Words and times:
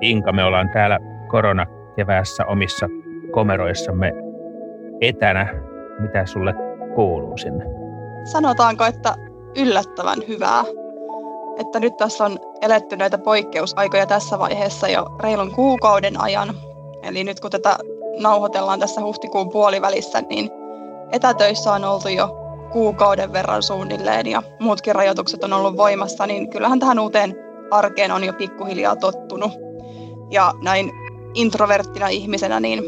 Inka, 0.00 0.32
me 0.32 0.44
ollaan 0.44 0.70
täällä 0.72 0.98
koronakeväässä 1.28 2.46
omissa 2.46 2.88
komeroissamme 3.30 4.12
etänä. 5.00 5.48
Mitä 5.98 6.26
sulle 6.26 6.54
kuuluu 6.94 7.36
sinne? 7.36 7.64
Sanotaanko, 8.24 8.84
että 8.84 9.14
yllättävän 9.56 10.18
hyvää. 10.28 10.64
Että 11.58 11.80
nyt 11.80 11.96
tässä 11.96 12.24
on 12.24 12.38
eletty 12.62 12.96
näitä 12.96 13.18
poikkeusaikoja 13.18 14.06
tässä 14.06 14.38
vaiheessa 14.38 14.88
jo 14.88 15.06
reilun 15.20 15.52
kuukauden 15.52 16.20
ajan. 16.20 16.48
Eli 17.02 17.24
nyt 17.24 17.40
kun 17.40 17.50
tätä 17.50 17.78
nauhoitellaan 18.20 18.80
tässä 18.80 19.00
huhtikuun 19.00 19.50
puolivälissä, 19.50 20.20
niin 20.20 20.50
etätöissä 21.12 21.72
on 21.72 21.84
oltu 21.84 22.08
jo 22.08 22.45
kuukauden 22.76 23.32
verran 23.32 23.62
suunnilleen 23.62 24.26
ja 24.26 24.42
muutkin 24.60 24.94
rajoitukset 24.94 25.44
on 25.44 25.52
ollut 25.52 25.76
voimassa, 25.76 26.26
niin 26.26 26.50
kyllähän 26.50 26.78
tähän 26.78 26.98
uuteen 26.98 27.34
arkeen 27.70 28.12
on 28.12 28.24
jo 28.24 28.32
pikkuhiljaa 28.32 28.96
tottunut. 28.96 29.52
Ja 30.30 30.52
näin 30.62 30.90
introverttina 31.34 32.08
ihmisenä, 32.08 32.60
niin, 32.60 32.82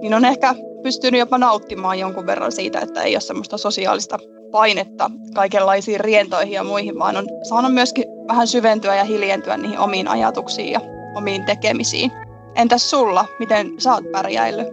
niin 0.00 0.14
on 0.14 0.24
ehkä 0.24 0.54
pystynyt 0.82 1.18
jopa 1.18 1.38
nauttimaan 1.38 1.98
jonkun 1.98 2.26
verran 2.26 2.52
siitä, 2.52 2.80
että 2.80 3.02
ei 3.02 3.14
ole 3.14 3.20
semmoista 3.20 3.58
sosiaalista 3.58 4.18
painetta 4.52 5.10
kaikenlaisiin 5.34 6.00
rientoihin 6.00 6.52
ja 6.52 6.64
muihin, 6.64 6.98
vaan 6.98 7.16
on 7.16 7.26
saanut 7.42 7.74
myöskin 7.74 8.04
vähän 8.28 8.46
syventyä 8.46 8.94
ja 8.94 9.04
hiljentyä 9.04 9.56
niihin 9.56 9.78
omiin 9.78 10.08
ajatuksiin 10.08 10.72
ja 10.72 10.80
omiin 11.14 11.44
tekemisiin. 11.44 12.12
Entäs 12.54 12.90
sulla? 12.90 13.24
Miten 13.38 13.66
sä 13.78 13.94
oot 13.94 14.12
pärjäillyt? 14.12 14.68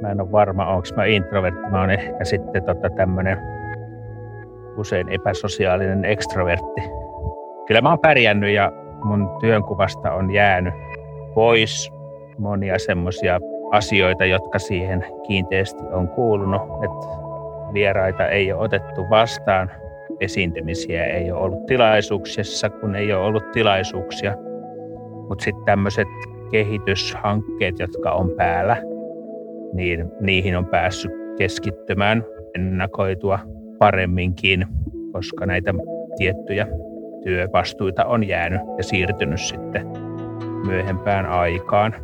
Mä 0.00 0.10
en 0.10 0.20
ole 0.20 0.32
varma, 0.32 0.66
onko 0.66 0.88
mä 0.96 1.04
introvertti. 1.04 1.70
Mä 1.70 1.80
oon 1.80 1.90
ehkä 1.90 2.24
sitten 2.24 2.64
tota 2.64 2.90
tämmönen 2.96 3.51
usein 4.76 5.08
epäsosiaalinen 5.08 6.04
ekstrovertti. 6.04 6.80
Kyllä 7.66 7.80
mä 7.80 7.88
oon 7.88 7.98
pärjännyt 7.98 8.54
ja 8.54 8.72
mun 9.04 9.30
työnkuvasta 9.40 10.12
on 10.12 10.30
jäänyt 10.30 10.74
pois 11.34 11.92
monia 12.38 12.78
semmoisia 12.78 13.40
asioita, 13.70 14.24
jotka 14.24 14.58
siihen 14.58 15.04
kiinteästi 15.26 15.82
on 15.92 16.08
kuulunut, 16.08 16.62
että 16.62 17.06
vieraita 17.72 18.26
ei 18.26 18.52
ole 18.52 18.62
otettu 18.62 19.10
vastaan, 19.10 19.70
esiintymisiä 20.20 21.04
ei 21.04 21.32
ole 21.32 21.40
ollut 21.40 21.66
tilaisuuksissa, 21.66 22.70
kun 22.70 22.96
ei 22.96 23.12
ole 23.12 23.24
ollut 23.24 23.52
tilaisuuksia. 23.52 24.34
Mutta 25.28 25.44
sitten 25.44 25.64
tämmöiset 25.64 26.08
kehityshankkeet, 26.50 27.78
jotka 27.78 28.12
on 28.12 28.30
päällä, 28.36 28.76
niin 29.72 30.10
niihin 30.20 30.56
on 30.56 30.66
päässyt 30.66 31.12
keskittymään 31.38 32.24
ennakoitua 32.54 33.38
paremminkin, 33.82 34.66
koska 35.12 35.46
näitä 35.46 35.74
tiettyjä 36.16 36.66
työvastuita 37.24 38.04
on 38.04 38.28
jäänyt 38.28 38.60
ja 38.76 38.84
siirtynyt 38.84 39.40
sitten 39.40 39.86
myöhempään 40.66 41.26
aikaan. 41.26 41.94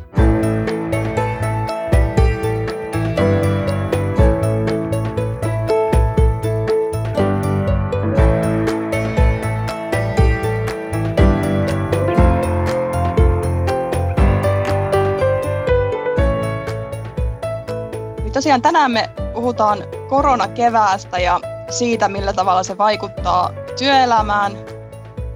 Tosiaan 18.33 18.61
tänään 18.61 18.91
me 18.91 19.09
puhutaan 19.33 19.79
koronakeväästä 20.09 21.19
ja 21.19 21.39
siitä, 21.69 22.07
millä 22.07 22.33
tavalla 22.33 22.63
se 22.63 22.77
vaikuttaa 22.77 23.51
työelämään, 23.79 24.57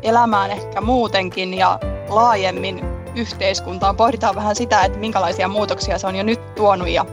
elämään 0.01 0.51
ehkä 0.51 0.81
muutenkin 0.81 1.53
ja 1.53 1.79
laajemmin 2.09 2.81
yhteiskuntaan. 3.15 3.97
Pohditaan 3.97 4.35
vähän 4.35 4.55
sitä, 4.55 4.85
että 4.85 4.99
minkälaisia 4.99 5.47
muutoksia 5.47 5.97
se 5.97 6.07
on 6.07 6.15
jo 6.15 6.23
nyt 6.23 6.55
tuonut 6.55 6.88
ja 6.89 7.05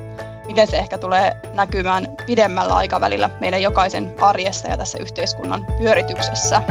miten 0.47 0.69
se 0.69 0.79
ehkä 0.79 0.99
tulee 0.99 1.37
näkymään 1.55 2.09
pidemmällä 2.27 2.75
aikavälillä 2.75 3.31
meidän 3.41 3.63
jokaisen 3.63 4.15
arjessa 4.21 4.69
ja 4.69 4.77
tässä 4.77 4.99
yhteiskunnan 4.99 5.67
pyörityksessä. 5.79 6.63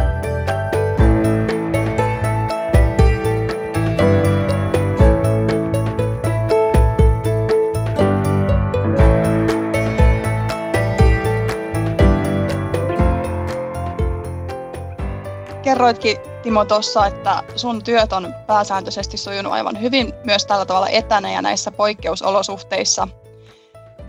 Kerroitkin 15.79 16.17
Timo 16.44 16.66
tuossa, 16.66 17.07
että 17.07 17.44
sun 17.56 17.84
työt 17.84 18.13
on 18.13 18.34
pääsääntöisesti 18.47 19.17
sujunut 19.17 19.53
aivan 19.53 19.81
hyvin 19.81 20.13
myös 20.23 20.45
tällä 20.45 20.66
tavalla 20.66 20.90
etänä 20.90 21.31
ja 21.31 21.41
näissä 21.41 21.72
poikkeusolosuhteissa. 21.72 23.07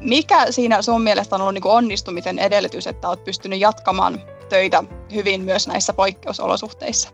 Mikä 0.01 0.53
siinä 0.53 0.83
sun 0.83 1.03
mielestä 1.03 1.37
on 1.37 1.43
ollut 1.43 1.55
niin 1.55 1.67
onnistumisen 1.67 2.39
edellytys, 2.39 2.87
että 2.87 3.09
olet 3.09 3.25
pystynyt 3.25 3.61
jatkamaan 3.61 4.21
töitä 4.49 4.85
hyvin 5.15 5.41
myös 5.41 5.69
näissä 5.69 5.93
poikkeusolosuhteissa? 5.93 7.11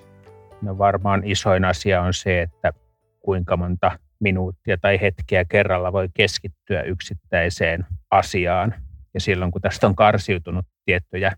No 0.63 0.79
varmaan 0.79 1.23
isoin 1.25 1.65
asia 1.65 2.03
on 2.03 2.15
se, 2.15 2.43
että 2.43 2.73
kuinka 3.21 3.57
monta 3.57 3.99
minuuttia 4.21 4.79
tai 4.79 5.01
hetkeä 5.01 5.45
kerralla 5.45 5.93
voi 5.93 6.09
keskittyä 6.15 6.83
yksittäiseen 6.83 7.87
asiaan. 8.11 8.75
Ja 9.15 9.21
silloin 9.21 9.51
kun 9.51 9.63
tästä 9.63 9.87
on 9.87 9.97
karsiutunut 9.97 10.67
tiettyjä 10.85 11.33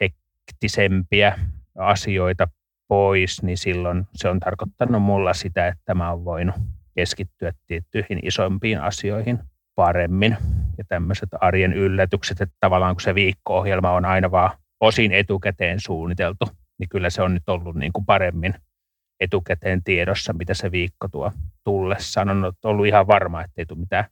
hektisempiä 0.00 1.38
asioita 1.78 2.48
pois, 2.88 3.42
niin 3.42 3.58
silloin 3.58 4.06
se 4.14 4.28
on 4.28 4.40
tarkoittanut 4.40 5.02
mulla 5.02 5.34
sitä, 5.34 5.68
että 5.68 5.94
mä 5.94 6.10
oon 6.10 6.24
voinut 6.24 6.54
keskittyä 6.94 7.52
tiettyihin 7.66 8.18
isompiin 8.22 8.80
asioihin 8.80 9.38
paremmin. 9.74 10.36
Ja 10.78 10.84
tämmöiset 10.88 11.28
arjen 11.40 11.72
yllätykset, 11.72 12.40
että 12.40 12.56
tavallaan 12.60 12.94
kun 12.94 13.00
se 13.00 13.14
viikko-ohjelma 13.14 13.90
on 13.90 14.04
aina 14.04 14.30
vaan 14.30 14.50
osin 14.80 15.12
etukäteen 15.12 15.80
suunniteltu, 15.80 16.48
niin 16.78 16.88
kyllä 16.88 17.10
se 17.10 17.22
on 17.22 17.34
nyt 17.34 17.48
ollut 17.48 17.76
niin 17.76 17.92
kuin 17.92 18.06
paremmin 18.06 18.54
etukäteen 19.20 19.82
tiedossa, 19.84 20.32
mitä 20.32 20.54
se 20.54 20.72
viikko 20.72 21.08
tuo 21.08 21.32
tullessaan. 21.64 22.28
On 22.28 22.52
ollut 22.64 22.86
ihan 22.86 23.06
varma, 23.06 23.42
ettei 23.44 23.66
tule 23.66 23.78
mitään 23.78 24.04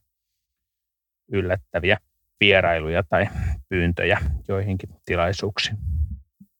yllättäviä 1.31 1.97
vierailuja 2.39 3.03
tai 3.03 3.27
pyyntöjä 3.69 4.19
joihinkin 4.47 4.89
tilaisuuksiin. 5.05 5.77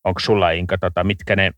Onko 0.04 0.20
sulla 0.20 0.52
Inka, 0.52 0.78
tota, 0.78 1.04
mitkä 1.04 1.36
ne 1.36 1.52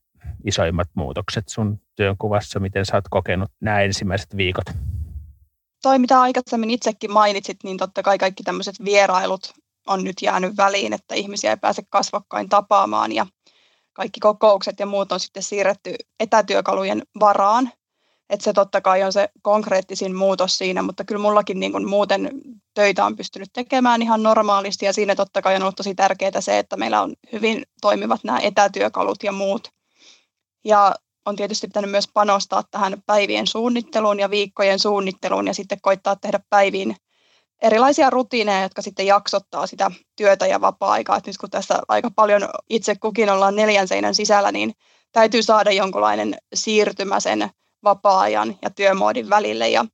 isoimmat 0.45 0.87
muutokset 0.93 1.47
sun 1.47 1.79
työnkuvassa, 1.95 2.59
miten 2.59 2.85
sä 2.85 2.95
oot 2.95 3.05
kokenut 3.09 3.51
nämä 3.61 3.81
ensimmäiset 3.81 4.37
viikot? 4.37 4.65
Toi, 5.81 5.99
mitä 5.99 6.21
aikaisemmin 6.21 6.69
itsekin 6.69 7.11
mainitsit, 7.11 7.57
niin 7.63 7.77
totta 7.77 8.03
kai 8.03 8.17
kaikki 8.17 8.43
tämmöiset 8.43 8.75
vierailut 8.85 9.53
on 9.87 10.03
nyt 10.03 10.21
jäänyt 10.21 10.57
väliin, 10.57 10.93
että 10.93 11.15
ihmisiä 11.15 11.51
ei 11.51 11.57
pääse 11.57 11.81
kasvokkain 11.89 12.49
tapaamaan 12.49 13.11
ja 13.11 13.25
kaikki 13.93 14.19
kokoukset 14.19 14.79
ja 14.79 14.85
muut 14.85 15.11
on 15.11 15.19
sitten 15.19 15.43
siirretty 15.43 15.95
etätyökalujen 16.19 17.01
varaan. 17.19 17.71
Että 18.33 18.43
se 18.43 18.53
totta 18.53 18.81
kai 18.81 19.03
on 19.03 19.13
se 19.13 19.29
konkreettisin 19.41 20.15
muutos 20.15 20.57
siinä, 20.57 20.81
mutta 20.81 21.03
kyllä 21.03 21.21
mullakin 21.21 21.59
niin 21.59 21.71
kuin 21.71 21.89
muuten 21.89 22.31
töitä 22.73 23.05
on 23.05 23.15
pystynyt 23.15 23.49
tekemään 23.53 24.01
ihan 24.01 24.23
normaalisti 24.23 24.85
ja 24.85 24.93
siinä 24.93 25.15
totta 25.15 25.41
kai 25.41 25.55
on 25.55 25.61
ollut 25.61 25.75
tosi 25.75 25.95
tärkeää 25.95 26.41
se, 26.41 26.59
että 26.59 26.77
meillä 26.77 27.01
on 27.01 27.13
hyvin 27.31 27.63
toimivat 27.81 28.23
nämä 28.23 28.39
etätyökalut 28.39 29.23
ja 29.23 29.31
muut. 29.31 29.67
Ja 30.65 30.95
on 31.25 31.35
tietysti 31.35 31.67
pitänyt 31.67 31.91
myös 31.91 32.07
panostaa 32.13 32.63
tähän 32.71 33.03
päivien 33.05 33.47
suunnitteluun 33.47 34.19
ja 34.19 34.29
viikkojen 34.29 34.79
suunnitteluun 34.79 35.47
ja 35.47 35.53
sitten 35.53 35.81
koittaa 35.81 36.15
tehdä 36.15 36.39
päiviin 36.49 36.95
erilaisia 37.61 38.09
rutiineja, 38.09 38.61
jotka 38.61 38.81
sitten 38.81 39.05
jaksottaa 39.05 39.67
sitä 39.67 39.91
työtä 40.15 40.47
ja 40.47 40.61
vapaa-aikaa. 40.61 41.17
Et 41.17 41.27
nyt 41.27 41.37
kun 41.37 41.49
tässä 41.49 41.79
aika 41.87 42.11
paljon 42.15 42.49
itse 42.69 42.95
kukin 42.95 43.29
ollaan 43.29 43.55
neljän 43.55 43.87
seinän 43.87 44.15
sisällä, 44.15 44.51
niin 44.51 44.73
täytyy 45.11 45.43
saada 45.43 45.71
jonkunlainen 45.71 46.35
siirtymä 46.53 47.19
sen 47.19 47.49
vapaa-ajan 47.83 48.55
ja 48.61 48.69
työmoodin 48.69 49.29
välille. 49.29 49.69
Ja 49.69 49.85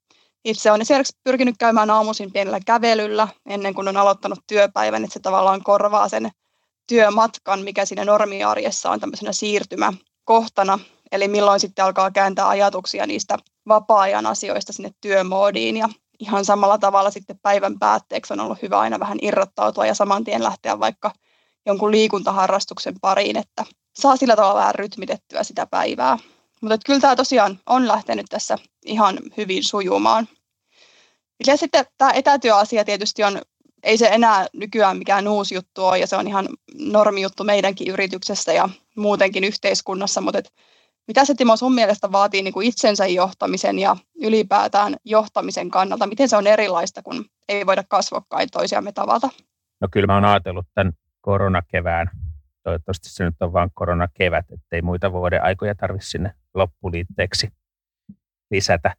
itse 0.46 0.72
olen 0.72 0.82
esimerkiksi 0.82 1.18
pyrkinyt 1.24 1.56
käymään 1.60 1.90
aamuisin 1.90 2.32
pienellä 2.32 2.60
kävelyllä 2.66 3.28
ennen 3.46 3.74
kuin 3.74 3.88
on 3.88 3.98
aloittanut 3.98 4.40
työpäivän, 4.48 5.04
että 5.04 5.14
se 5.14 5.20
tavallaan 5.20 5.64
korvaa 5.64 6.10
sen 6.10 6.30
työmatkan, 6.88 7.62
mikä 7.62 7.86
siinä 7.86 8.06
normiarjessa 8.06 8.92
on 8.92 9.00
tämmöisenä 9.00 9.34
siirtymäkohtana. 9.34 10.80
Eli 11.12 11.28
milloin 11.28 11.60
sitten 11.60 11.86
alkaa 11.86 12.12
kääntää 12.12 12.48
ajatuksia 12.48 13.08
niistä 13.08 13.38
vapaa-ajan 13.68 14.26
asioista 14.26 14.74
sinne 14.74 14.92
työmoodiin 15.02 15.78
ja 15.78 15.90
ihan 16.20 16.46
samalla 16.46 16.78
tavalla 16.78 17.12
sitten 17.12 17.40
päivän 17.42 17.80
päätteeksi 17.80 18.34
on 18.34 18.40
ollut 18.40 18.62
hyvä 18.62 18.80
aina 18.80 19.00
vähän 19.00 19.18
irrottautua 19.22 19.86
ja 19.86 19.94
saman 19.94 20.24
tien 20.24 20.44
lähteä 20.44 20.80
vaikka 20.80 21.12
jonkun 21.66 21.92
liikuntaharrastuksen 21.92 22.96
pariin, 23.02 23.38
että 23.38 23.66
saa 24.00 24.18
sillä 24.18 24.36
tavalla 24.36 24.60
vähän 24.60 24.76
rytmitettyä 24.76 25.44
sitä 25.44 25.68
päivää. 25.68 26.18
Mutta 26.62 26.78
kyllä 26.86 27.00
tämä 27.00 27.16
tosiaan 27.16 27.60
on 27.66 27.88
lähtenyt 27.88 28.26
tässä 28.30 28.56
ihan 28.86 29.18
hyvin 29.38 29.64
sujumaan. 29.64 30.28
Ja 31.48 31.58
sitten 31.58 31.86
tämä 31.98 32.12
etätyöasia 32.12 32.86
tietysti 32.86 33.24
on 33.24 33.42
ei 33.84 33.98
se 33.98 34.08
enää 34.08 34.48
nykyään 34.54 34.98
mikään 34.98 35.28
uusi 35.28 35.56
juttu 35.56 35.86
ole 35.86 36.00
ja 36.00 36.08
se 36.08 36.16
on 36.16 36.28
ihan 36.28 36.50
normi 36.80 37.22
juttu 37.22 37.44
meidänkin 37.44 37.88
yrityksessä 37.88 38.54
ja 38.54 38.70
muutenkin 38.96 39.44
yhteiskunnassa, 39.44 40.22
mutta 40.22 40.40
et 40.40 40.54
mitä 41.08 41.26
se 41.26 41.36
Timo 41.36 41.58
sun 41.58 41.74
mielestä 41.74 42.12
vaatii 42.12 42.42
niin 42.42 42.54
kuin 42.54 42.68
itsensä 42.68 43.08
johtamisen 43.08 43.80
ja 43.80 43.98
ylipäätään 44.22 44.96
johtamisen 45.06 45.72
kannalta? 45.72 46.08
Miten 46.08 46.30
se 46.30 46.38
on 46.38 46.48
erilaista, 46.48 47.02
kun 47.02 47.26
ei 47.50 47.66
voida 47.66 47.84
kasvokkain 47.90 48.50
toisiamme 48.52 48.92
tavata? 48.92 49.30
No 49.82 49.88
kyllä 49.92 50.08
mä 50.08 50.14
oon 50.14 50.26
ajatellut 50.26 50.66
tämän 50.76 50.94
koronakevään, 51.22 52.10
toivottavasti 52.64 53.10
se 53.10 53.24
nyt 53.24 53.36
on 53.40 53.54
vain 53.54 53.70
koronakevät, 53.74 54.46
ettei 54.52 54.82
muita 54.82 55.12
vuoden 55.12 55.44
aikoja 55.44 55.76
tarvitse 55.76 56.10
sinne 56.10 56.34
loppuliitteeksi 56.54 57.50
lisätä. 58.52 58.96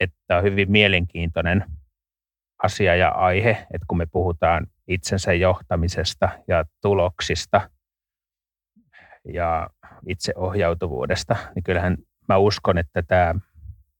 Että 0.00 0.36
on 0.36 0.42
hyvin 0.42 0.70
mielenkiintoinen 0.70 1.64
asia 2.62 2.96
ja 2.96 3.08
aihe, 3.08 3.50
että 3.50 3.84
kun 3.88 3.98
me 3.98 4.06
puhutaan 4.06 4.66
itsensä 4.88 5.32
johtamisesta 5.32 6.28
ja 6.48 6.64
tuloksista 6.82 7.70
ja 9.34 9.70
itseohjautuvuudesta, 10.06 11.36
niin 11.54 11.62
kyllähän 11.62 11.96
mä 12.28 12.36
uskon, 12.36 12.78
että 12.78 13.02
tämä 13.02 13.34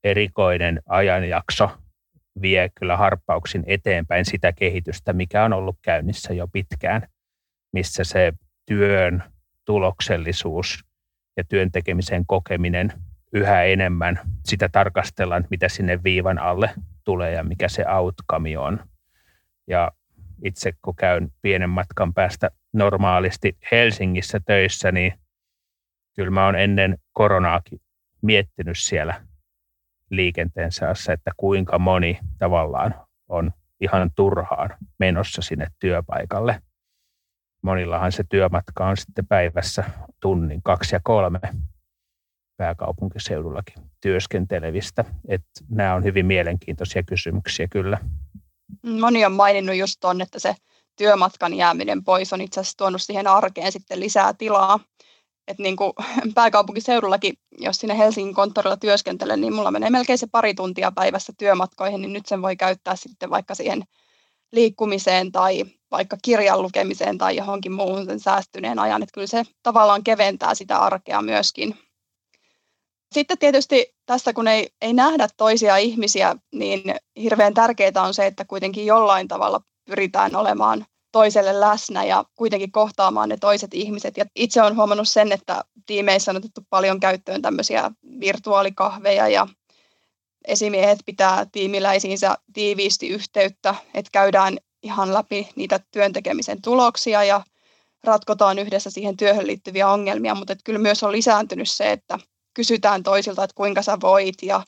erikoinen 0.03 0.81
ajanjakso 0.85 1.77
vie 2.41 2.69
kyllä 2.79 2.97
harppauksin 2.97 3.63
eteenpäin 3.67 4.25
sitä 4.25 4.53
kehitystä, 4.53 5.13
mikä 5.13 5.43
on 5.43 5.53
ollut 5.53 5.77
käynnissä 5.81 6.33
jo 6.33 6.47
pitkään, 6.47 7.07
missä 7.73 8.03
se 8.03 8.33
työn 8.69 9.23
tuloksellisuus 9.65 10.85
ja 11.37 11.43
työn 11.43 11.71
tekemisen 11.71 12.25
kokeminen 12.25 12.93
yhä 13.33 13.63
enemmän 13.63 14.19
sitä 14.45 14.69
tarkastellaan, 14.69 15.47
mitä 15.49 15.69
sinne 15.69 16.03
viivan 16.03 16.39
alle 16.39 16.69
tulee 17.03 17.33
ja 17.33 17.43
mikä 17.43 17.67
se 17.67 17.85
outcome 17.87 18.57
on. 18.57 18.83
Ja 19.67 19.91
itse 20.43 20.73
kun 20.81 20.95
käyn 20.95 21.31
pienen 21.41 21.69
matkan 21.69 22.13
päästä 22.13 22.51
normaalisti 22.73 23.57
Helsingissä 23.71 24.39
töissä, 24.45 24.91
niin 24.91 25.13
kyllä 26.15 26.31
mä 26.31 26.45
oon 26.45 26.55
ennen 26.55 26.97
koronaakin 27.13 27.79
miettinyt 28.21 28.77
siellä 28.77 29.25
liikenteen 30.09 30.71
seassa, 30.71 31.13
että 31.13 31.31
kuinka 31.37 31.79
moni 31.79 32.19
tavallaan 32.37 32.95
on 33.29 33.51
ihan 33.81 34.11
turhaan 34.15 34.69
menossa 34.99 35.41
sinne 35.41 35.67
työpaikalle. 35.79 36.61
Monillahan 37.61 38.11
se 38.11 38.23
työmatka 38.29 38.87
on 38.87 38.97
sitten 38.97 39.27
päivässä 39.27 39.83
tunnin, 40.19 40.61
kaksi 40.63 40.95
ja 40.95 40.99
kolme 41.03 41.39
pääkaupunkiseudullakin 42.57 43.75
työskentelevistä. 44.01 45.05
Että 45.27 45.61
nämä 45.69 45.93
on 45.93 46.03
hyvin 46.03 46.25
mielenkiintoisia 46.25 47.03
kysymyksiä 47.03 47.67
kyllä. 47.67 47.97
Moni 48.99 49.25
on 49.25 49.31
maininnut 49.31 49.75
just 49.75 49.95
tuon, 49.99 50.21
että 50.21 50.39
se 50.39 50.55
työmatkan 50.95 51.53
jääminen 51.53 52.03
pois 52.03 52.33
on 52.33 52.41
itse 52.41 52.59
asiassa 52.59 52.77
tuonut 52.77 53.01
siihen 53.01 53.27
arkeen 53.27 53.71
sitten 53.71 53.99
lisää 53.99 54.33
tilaa. 54.33 54.79
Että 55.47 55.63
niin 55.63 55.75
kuin 55.75 55.93
pääkaupunkiseudullakin, 56.35 57.33
jos 57.59 57.77
sinne 57.77 57.97
Helsingin 57.97 58.35
konttorilla 58.35 58.77
työskentelen, 58.77 59.41
niin 59.41 59.53
mulla 59.53 59.71
menee 59.71 59.89
melkein 59.89 60.17
se 60.17 60.27
pari 60.31 60.53
tuntia 60.53 60.91
päivässä 60.91 61.33
työmatkoihin, 61.37 62.01
niin 62.01 62.13
nyt 62.13 62.25
sen 62.25 62.41
voi 62.41 62.55
käyttää 62.55 62.95
sitten 62.95 63.29
vaikka 63.29 63.55
siihen 63.55 63.83
liikkumiseen 64.51 65.31
tai 65.31 65.65
vaikka 65.91 66.17
kirjan 66.21 66.61
lukemiseen 66.61 67.17
tai 67.17 67.35
johonkin 67.35 67.71
muuhun 67.71 68.05
sen 68.05 68.19
säästyneen 68.19 68.79
ajan. 68.79 69.03
Että 69.03 69.13
kyllä 69.13 69.27
se 69.27 69.43
tavallaan 69.63 70.03
keventää 70.03 70.55
sitä 70.55 70.77
arkea 70.77 71.21
myöskin. 71.21 71.77
Sitten 73.11 73.37
tietysti 73.37 73.95
tässä, 74.05 74.33
kun 74.33 74.47
ei, 74.47 74.69
ei 74.81 74.93
nähdä 74.93 75.27
toisia 75.37 75.77
ihmisiä, 75.77 76.35
niin 76.51 76.81
hirveän 77.21 77.53
tärkeää 77.53 78.03
on 78.03 78.13
se, 78.13 78.25
että 78.25 78.45
kuitenkin 78.45 78.85
jollain 78.85 79.27
tavalla 79.27 79.61
pyritään 79.85 80.35
olemaan 80.35 80.85
toiselle 81.11 81.59
läsnä 81.59 82.03
ja 82.03 82.25
kuitenkin 82.35 82.71
kohtaamaan 82.71 83.29
ne 83.29 83.37
toiset 83.37 83.73
ihmiset. 83.73 84.17
Ja 84.17 84.25
itse 84.35 84.61
olen 84.61 84.75
huomannut 84.75 85.09
sen, 85.09 85.31
että 85.31 85.63
tiimeissä 85.85 86.31
on 86.31 86.37
otettu 86.37 86.61
paljon 86.69 86.99
käyttöön 86.99 87.41
tämmöisiä 87.41 87.91
virtuaalikahveja 88.19 89.27
ja 89.27 89.47
esimiehet 90.47 90.99
pitää 91.05 91.45
tiimiläisiinsä 91.51 92.37
tiiviisti 92.53 93.07
yhteyttä, 93.07 93.75
että 93.93 94.09
käydään 94.11 94.57
ihan 94.83 95.13
läpi 95.13 95.49
niitä 95.55 95.79
työntekemisen 95.91 96.61
tuloksia 96.61 97.23
ja 97.23 97.41
ratkotaan 98.03 98.59
yhdessä 98.59 98.89
siihen 98.89 99.17
työhön 99.17 99.47
liittyviä 99.47 99.89
ongelmia, 99.89 100.35
mutta 100.35 100.53
että 100.53 100.63
kyllä 100.63 100.79
myös 100.79 101.03
on 101.03 101.11
lisääntynyt 101.11 101.69
se, 101.69 101.91
että 101.91 102.19
kysytään 102.53 103.03
toisilta, 103.03 103.43
että 103.43 103.55
kuinka 103.55 103.81
sä 103.81 103.97
voit 104.01 104.35
ja 104.43 104.63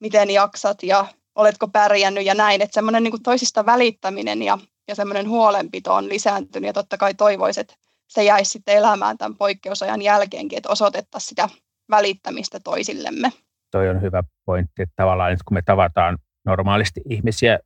miten 0.00 0.30
jaksat 0.30 0.82
ja 0.82 1.06
oletko 1.34 1.68
pärjännyt 1.68 2.24
ja 2.24 2.34
näin. 2.34 2.62
Että 2.62 2.74
semmoinen 2.74 3.02
niin 3.02 3.22
toisista 3.22 3.66
välittäminen 3.66 4.42
ja, 4.42 4.58
ja 4.88 4.94
semmoinen 4.94 5.28
huolenpito 5.28 5.94
on 5.94 6.08
lisääntynyt 6.08 6.66
ja 6.66 6.72
totta 6.72 6.96
kai 6.96 7.14
toivoisin, 7.14 7.60
että 7.60 7.74
se 8.08 8.24
jäisi 8.24 8.50
sitten 8.50 8.76
elämään 8.76 9.18
tämän 9.18 9.36
poikkeusajan 9.36 10.02
jälkeenkin, 10.02 10.56
että 10.56 10.68
osoitettaisiin 10.68 11.28
sitä 11.28 11.48
välittämistä 11.90 12.60
toisillemme. 12.60 13.32
Toi 13.70 13.88
on 13.88 14.02
hyvä 14.02 14.22
pointti, 14.44 14.82
että 14.82 14.92
tavallaan 14.96 15.32
että 15.32 15.44
kun 15.48 15.54
me 15.54 15.62
tavataan 15.62 16.18
normaalisti 16.44 17.00
ihmisiä 17.10 17.58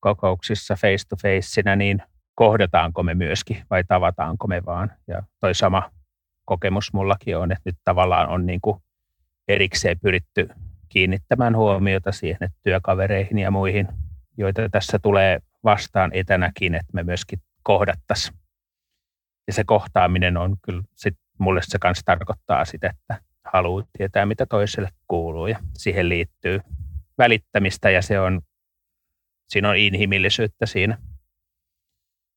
kokouksissa 0.00 0.74
face 0.74 1.08
to 1.08 1.16
faceina, 1.16 1.76
niin 1.76 2.02
kohdataanko 2.34 3.02
me 3.02 3.14
myöskin 3.14 3.62
vai 3.70 3.84
tavataanko 3.84 4.46
me 4.46 4.62
vaan. 4.66 4.92
Ja 5.06 5.22
toi 5.40 5.54
sama 5.54 5.90
kokemus 6.44 6.92
mullakin 6.92 7.36
on, 7.36 7.52
että 7.52 7.62
nyt 7.64 7.76
tavallaan 7.84 8.28
on 8.28 8.46
niin 8.46 8.60
kuin 8.60 8.82
erikseen 9.48 10.00
pyritty 10.00 10.48
kiinnittämään 10.88 11.56
huomiota 11.56 12.12
siihen, 12.12 12.38
että 12.40 12.58
työkavereihin 12.62 13.38
ja 13.38 13.50
muihin, 13.50 13.88
joita 14.36 14.68
tässä 14.68 14.98
tulee 14.98 15.40
vastaan 15.64 16.10
etänäkin, 16.14 16.74
että 16.74 16.92
me 16.92 17.02
myöskin 17.02 17.42
kohdattaisiin. 17.62 18.38
Ja 19.46 19.52
se 19.52 19.64
kohtaaminen 19.64 20.36
on 20.36 20.56
kyllä, 20.62 20.82
sit 20.94 21.18
mulle 21.38 21.60
se 21.62 21.78
kanssa 21.78 22.04
tarkoittaa 22.04 22.64
sitä, 22.64 22.90
että 22.90 23.22
haluaa 23.44 23.84
tietää, 23.98 24.26
mitä 24.26 24.46
toiselle 24.46 24.88
kuuluu 25.08 25.46
ja 25.46 25.58
siihen 25.78 26.08
liittyy 26.08 26.60
välittämistä 27.18 27.90
ja 27.90 28.02
se 28.02 28.20
on, 28.20 28.40
siinä 29.50 29.70
on 29.70 29.76
inhimillisyyttä 29.76 30.66
siinä 30.66 30.98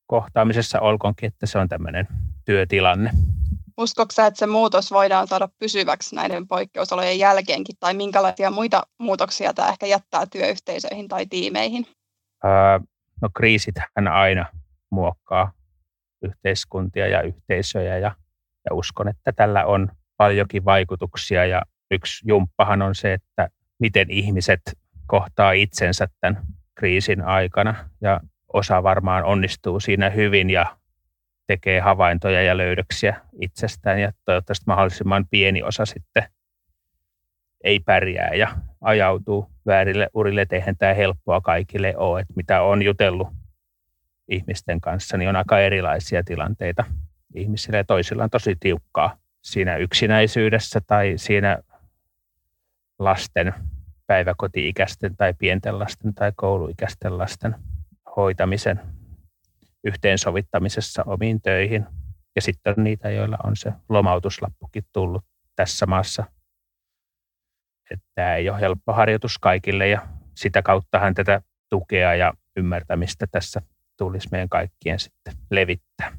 kohtaamisessa, 0.06 0.80
olkoonkin, 0.80 1.26
että 1.26 1.46
se 1.46 1.58
on 1.58 1.68
tämmöinen 1.68 2.08
työtilanne. 2.44 3.10
Uskotko 3.78 4.22
että 4.22 4.38
se 4.38 4.46
muutos 4.46 4.90
voidaan 4.90 5.26
saada 5.26 5.48
pysyväksi 5.58 6.16
näiden 6.16 6.48
poikkeusolojen 6.48 7.18
jälkeenkin, 7.18 7.76
tai 7.80 7.94
minkälaisia 7.94 8.50
muita 8.50 8.82
muutoksia 8.98 9.54
tämä 9.54 9.68
ehkä 9.68 9.86
jättää 9.86 10.26
työyhteisöihin 10.26 11.08
tai 11.08 11.26
tiimeihin? 11.26 11.86
Öö, 12.44 12.50
no 13.22 13.28
kriisithän 13.36 14.08
aina 14.08 14.46
muokkaa 14.90 15.52
yhteiskuntia 16.22 17.08
ja 17.08 17.22
yhteisöjä, 17.22 17.98
ja, 17.98 18.16
ja 18.64 18.74
uskon, 18.74 19.08
että 19.08 19.32
tällä 19.32 19.64
on 19.66 19.90
paljonkin 20.16 20.64
vaikutuksia, 20.64 21.46
ja 21.46 21.62
yksi 21.90 22.28
jumppahan 22.28 22.82
on 22.82 22.94
se, 22.94 23.12
että 23.12 23.48
miten 23.78 24.10
ihmiset 24.10 24.60
kohtaa 25.06 25.52
itsensä 25.52 26.08
tämän 26.20 26.46
kriisin 26.74 27.22
aikana, 27.22 27.74
ja 28.00 28.20
osa 28.52 28.82
varmaan 28.82 29.24
onnistuu 29.24 29.80
siinä 29.80 30.10
hyvin 30.10 30.50
ja 30.50 30.76
tekee 31.46 31.80
havaintoja 31.80 32.42
ja 32.42 32.56
löydöksiä 32.56 33.20
itsestään. 33.40 34.00
Ja 34.00 34.12
toivottavasti 34.24 34.64
mahdollisimman 34.66 35.26
pieni 35.30 35.62
osa 35.62 35.86
sitten 35.86 36.24
ei 37.64 37.80
pärjää 37.80 38.34
ja 38.34 38.48
ajautuu 38.80 39.50
väärille 39.66 40.08
urille, 40.14 40.42
että 40.42 40.56
eihän 40.56 40.76
tämä 40.76 40.94
helppoa 40.94 41.40
kaikille 41.40 41.94
ole, 41.96 42.20
että 42.20 42.32
mitä 42.36 42.62
on 42.62 42.82
jutellut 42.82 43.28
ihmisten 44.28 44.80
kanssa, 44.80 45.16
niin 45.16 45.28
on 45.28 45.36
aika 45.36 45.60
erilaisia 45.60 46.24
tilanteita 46.24 46.84
ihmisille 47.34 47.76
ja 47.76 47.84
toisilla 47.84 48.24
on 48.24 48.30
tosi 48.30 48.56
tiukkaa 48.60 49.16
siinä 49.42 49.76
yksinäisyydessä 49.76 50.80
tai 50.86 51.12
siinä 51.16 51.58
lasten, 52.98 53.54
päiväkoti-ikäisten 54.06 55.16
tai 55.16 55.34
pienten 55.34 55.78
lasten 55.78 56.14
tai 56.14 56.32
kouluikäisten 56.36 57.18
lasten 57.18 57.54
hoitamisen 58.16 58.80
yhteensovittamisessa 59.84 61.02
omiin 61.06 61.42
töihin. 61.42 61.86
Ja 62.36 62.42
sitten 62.42 62.74
on 62.78 62.84
niitä, 62.84 63.10
joilla 63.10 63.38
on 63.44 63.56
se 63.56 63.72
lomautuslappukin 63.88 64.84
tullut 64.92 65.24
tässä 65.56 65.86
maassa. 65.86 66.24
Että 67.90 68.06
tämä 68.14 68.34
ei 68.34 68.50
ole 68.50 68.60
helppo 68.60 68.92
harjoitus 68.92 69.38
kaikille 69.38 69.88
ja 69.88 70.08
sitä 70.34 70.62
kauttahan 70.62 71.14
tätä 71.14 71.42
tukea 71.70 72.14
ja 72.14 72.32
ymmärtämistä 72.56 73.26
tässä 73.26 73.62
tulisi 73.98 74.28
meidän 74.30 74.48
kaikkien 74.48 74.98
sitten 74.98 75.34
levittää. 75.50 76.16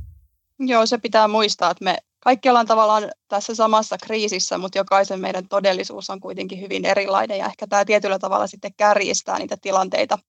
Joo, 0.60 0.86
se 0.86 0.98
pitää 0.98 1.28
muistaa, 1.28 1.72
että 1.72 1.84
me 1.84 1.98
kaikki 2.26 2.50
ollaan 2.50 2.66
tavallaan 2.66 3.12
tässä 3.28 3.56
samassa 3.56 3.98
kriisissä, 4.04 4.58
mutta 4.58 4.78
jokaisen 4.78 5.20
meidän 5.20 5.48
todellisuus 5.48 6.10
on 6.10 6.20
kuitenkin 6.20 6.62
hyvin 6.62 6.86
erilainen 6.86 7.38
ja 7.38 7.46
ehkä 7.46 7.68
tämä 7.68 7.86
tietyllä 7.86 8.20
tavalla 8.20 8.48
sitten 8.48 8.74
kärjistää 8.78 9.40
niitä 9.40 9.58
tilanteita, 9.62 10.20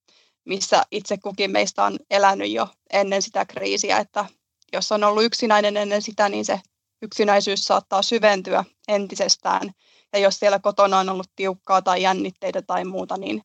missä 0.45 0.83
itse 0.91 1.17
kukin 1.17 1.51
meistä 1.51 1.85
on 1.85 1.99
elänyt 2.11 2.51
jo 2.51 2.69
ennen 2.93 3.23
sitä 3.23 3.45
kriisiä, 3.45 3.99
että 3.99 4.25
jos 4.73 4.93
on 4.93 5.05
ollut 5.05 5.25
yksinäinen 5.25 5.77
ennen 5.77 6.03
sitä, 6.03 6.29
niin 6.29 6.45
se 6.45 6.61
yksinäisyys 7.03 7.65
saattaa 7.65 8.03
syventyä 8.03 8.65
entisestään. 8.89 9.71
Ja 10.13 10.19
jos 10.19 10.39
siellä 10.39 10.59
kotona 10.59 10.99
on 10.99 11.09
ollut 11.09 11.31
tiukkaa 11.37 11.83
tai 11.83 12.03
jännitteitä 12.03 12.63
tai 12.63 12.85
muuta, 12.85 13.17
niin 13.17 13.43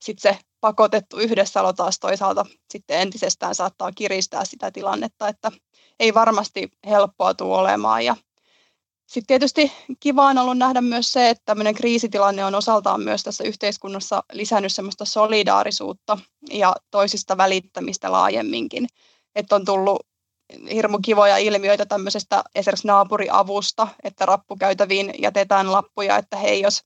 sitten 0.00 0.34
se 0.34 0.38
pakotettu 0.60 1.18
yhdessäolo 1.18 1.72
taas 1.72 1.98
toisaalta 1.98 2.46
sitten 2.70 3.00
entisestään 3.00 3.54
saattaa 3.54 3.92
kiristää 3.92 4.44
sitä 4.44 4.70
tilannetta, 4.70 5.28
että 5.28 5.52
ei 6.00 6.14
varmasti 6.14 6.70
helppoa 6.86 7.34
tule 7.34 7.58
olemaan. 7.58 8.04
Ja 8.04 8.16
sitten 9.06 9.26
tietysti 9.26 9.72
kiva 10.00 10.26
on 10.26 10.38
ollut 10.38 10.58
nähdä 10.58 10.80
myös 10.80 11.12
se, 11.12 11.30
että 11.30 11.42
tämmöinen 11.44 11.74
kriisitilanne 11.74 12.44
on 12.44 12.54
osaltaan 12.54 13.00
myös 13.00 13.22
tässä 13.22 13.44
yhteiskunnassa 13.44 14.22
lisännyt 14.32 14.72
semmoista 14.72 15.04
solidaarisuutta 15.04 16.18
ja 16.50 16.76
toisista 16.90 17.36
välittämistä 17.36 18.12
laajemminkin. 18.12 18.86
Että 19.34 19.56
on 19.56 19.64
tullut 19.64 20.06
hirmu 20.72 20.98
kivoja 20.98 21.38
ilmiöitä 21.38 21.86
tämmöisestä 21.86 22.44
esimerkiksi 22.54 22.86
naapuriavusta, 22.86 23.88
että 24.02 24.26
rappukäytäviin 24.26 25.14
jätetään 25.22 25.72
lappuja, 25.72 26.16
että 26.16 26.36
hei, 26.36 26.60
jos 26.60 26.82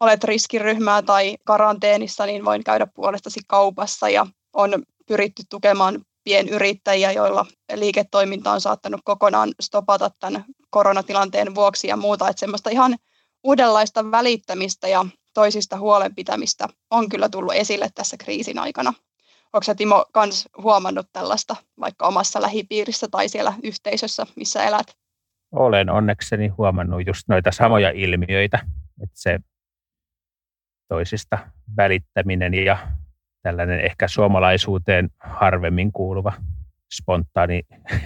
olet 0.00 0.24
riskiryhmää 0.24 1.02
tai 1.02 1.36
karanteenissa, 1.44 2.26
niin 2.26 2.44
voin 2.44 2.64
käydä 2.64 2.86
puolestasi 2.94 3.40
kaupassa 3.46 4.08
ja 4.08 4.26
on 4.52 4.82
pyritty 5.06 5.42
tukemaan 5.50 6.00
pienyrittäjiä, 6.24 7.12
joilla 7.12 7.46
liiketoiminta 7.74 8.52
on 8.52 8.60
saattanut 8.60 9.00
kokonaan 9.04 9.50
stopata 9.60 10.10
tämän 10.20 10.44
koronatilanteen 10.70 11.54
vuoksi 11.54 11.88
ja 11.88 11.96
muuta. 11.96 12.28
Että 12.28 12.40
semmoista 12.40 12.70
ihan 12.70 12.96
uudenlaista 13.44 14.10
välittämistä 14.10 14.88
ja 14.88 15.06
toisista 15.34 15.78
huolenpitämistä 15.78 16.68
on 16.90 17.08
kyllä 17.08 17.28
tullut 17.28 17.54
esille 17.54 17.88
tässä 17.94 18.16
kriisin 18.16 18.58
aikana. 18.58 18.92
Onko 19.52 19.64
sä 19.64 19.74
Timo 19.74 20.04
kans 20.12 20.48
huomannut 20.62 21.06
tällaista 21.12 21.56
vaikka 21.80 22.06
omassa 22.06 22.42
lähipiirissä 22.42 23.08
tai 23.10 23.28
siellä 23.28 23.54
yhteisössä, 23.62 24.26
missä 24.36 24.64
elät? 24.64 24.86
Olen 25.52 25.90
onnekseni 25.90 26.48
huomannut 26.48 27.06
just 27.06 27.28
noita 27.28 27.52
samoja 27.52 27.90
ilmiöitä, 27.90 28.58
että 29.02 29.20
se 29.20 29.38
toisista 30.88 31.38
välittäminen 31.76 32.54
ja 32.54 32.78
tällainen 33.42 33.80
ehkä 33.80 34.08
suomalaisuuteen 34.08 35.10
harvemmin 35.18 35.92
kuuluva 35.92 36.32
spontaani 36.94 37.62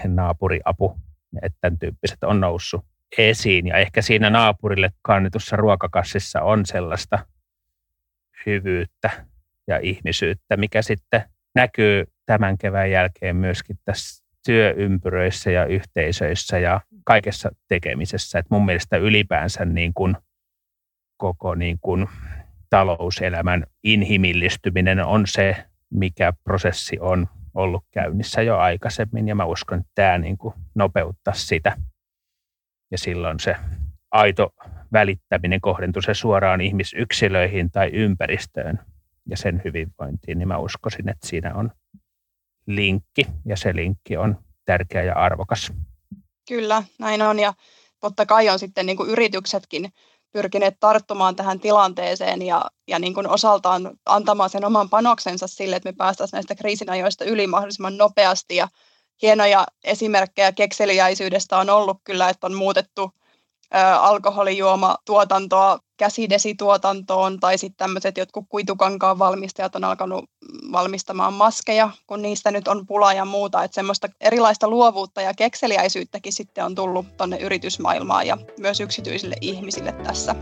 naapuriapu, 0.07 0.97
että 1.43 1.59
tämän 1.61 1.79
tyyppiset 1.79 2.25
on 2.25 2.41
noussut 2.41 2.85
esiin. 3.19 3.67
Ja 3.67 3.77
ehkä 3.77 4.03
siinä 4.03 4.31
naapurille 4.31 4.91
kannetussa 5.03 5.57
ruokakassissa 5.57 6.43
on 6.43 6.67
sellaista 6.67 7.27
hyvyyttä 8.47 9.11
ja 9.67 9.79
ihmisyyttä, 9.79 10.57
mikä 10.57 10.83
sitten 10.83 11.23
näkyy 11.55 12.05
tämän 12.27 12.59
kevään 12.59 12.91
jälkeen 12.91 13.37
myöskin 13.37 13.79
tässä 13.85 14.25
työympyröissä 14.47 15.51
ja 15.51 15.65
yhteisöissä 15.65 16.59
ja 16.59 16.81
kaikessa 17.05 17.51
tekemisessä. 17.69 18.39
Et 18.39 18.47
mun 18.51 18.65
mielestä 18.65 18.97
ylipäänsä 18.97 19.65
niin 19.65 19.95
kuin 19.95 20.17
koko 21.17 21.55
niin 21.55 21.79
kuin 21.81 22.09
talouselämän 22.73 23.67
inhimillistyminen 23.83 25.05
on 25.05 25.27
se, 25.27 25.57
mikä 25.91 26.33
prosessi 26.45 26.99
on 27.01 27.29
ollut 27.55 27.85
käynnissä 27.91 28.43
jo 28.43 28.59
aikaisemmin 28.59 29.29
ja 29.29 29.35
mä 29.35 29.45
uskon, 29.45 29.81
että 29.81 29.93
tämä 29.95 30.19
niin 30.19 30.39
kuin 30.39 30.55
nopeuttaa 30.75 31.35
sitä. 31.35 31.77
Ja 32.91 32.99
silloin 32.99 33.41
se 33.41 33.57
aito 34.11 34.55
välittäminen 34.93 35.61
kohdentuu 35.61 36.03
se 36.03 36.15
suoraan 36.15 36.61
ihmisyksilöihin 36.61 37.71
tai 37.71 37.91
ympäristöön 37.93 38.81
ja 39.29 39.37
sen 39.37 39.63
hyvinvointiin, 39.65 40.39
niin 40.39 40.49
mä 40.49 40.59
uskoisin, 40.59 41.09
että 41.09 41.27
siinä 41.27 41.55
on 41.55 41.71
linkki 42.67 43.27
ja 43.45 43.57
se 43.57 43.77
linkki 43.77 44.17
on 44.17 44.39
tärkeä 44.65 45.03
ja 45.03 45.15
arvokas. 45.15 45.73
Kyllä, 46.49 46.83
näin 46.99 47.23
on 47.23 47.39
ja 47.39 47.55
totta 48.01 48.27
kai 48.27 48.49
on 48.49 48.59
sitten 48.59 48.87
niin 48.87 48.97
kuin 48.97 49.11
yrityksetkin 49.11 49.93
pyrkineet 50.33 50.77
tarttumaan 50.81 51.37
tähän 51.37 51.61
tilanteeseen 51.61 52.43
ja, 52.43 52.65
ja 52.89 52.99
niin 52.99 53.15
kuin 53.15 53.29
osaltaan 53.29 53.91
antamaan 54.07 54.51
sen 54.51 54.65
oman 54.65 54.91
panoksensa 54.91 55.47
sille, 55.47 55.77
että 55.77 55.89
me 55.89 55.95
päästäisiin 55.99 56.37
näistä 56.37 56.55
kriisin 56.55 56.91
ajoista 56.91 57.25
yli 57.25 57.47
mahdollisimman 57.47 57.97
nopeasti. 57.97 58.57
Ja 58.57 58.69
hienoja 59.23 59.67
esimerkkejä 59.85 60.53
kekseliäisyydestä 60.53 61.59
on 61.59 61.71
ollut 61.71 61.99
kyllä, 62.05 62.29
että 62.29 62.47
on 62.47 62.55
muutettu 62.55 63.11
alkoholijuomatuotantoa 64.01 65.79
käsidesituotantoon 66.03 67.41
tai 67.41 67.59
sitten 67.59 67.77
tämmöiset 67.77 68.17
jotkut 68.19 68.45
kuitukankaan 68.49 69.19
valmistajat 69.19 69.77
on 69.77 69.85
alkanut 69.85 70.25
valmistamaan 70.73 71.33
maskeja, 71.33 71.91
kun 72.07 72.23
niistä 72.23 72.51
nyt 72.51 72.69
on 72.69 72.87
pula 72.87 73.13
ja 73.13 73.25
muuta. 73.25 73.65
Että 73.65 73.75
semmoista 73.75 74.09
erilaista 74.21 74.69
luovuutta 74.69 75.23
ja 75.23 75.35
kekseliäisyyttäkin 75.35 76.33
sitten 76.33 76.65
on 76.65 76.75
tullut 76.75 77.17
tuonne 77.17 77.37
yritysmaailmaan 77.37 78.27
ja 78.27 78.39
myös 78.59 78.81
yksityisille 78.81 79.37
ihmisille 79.41 79.93
tässä. 79.93 80.35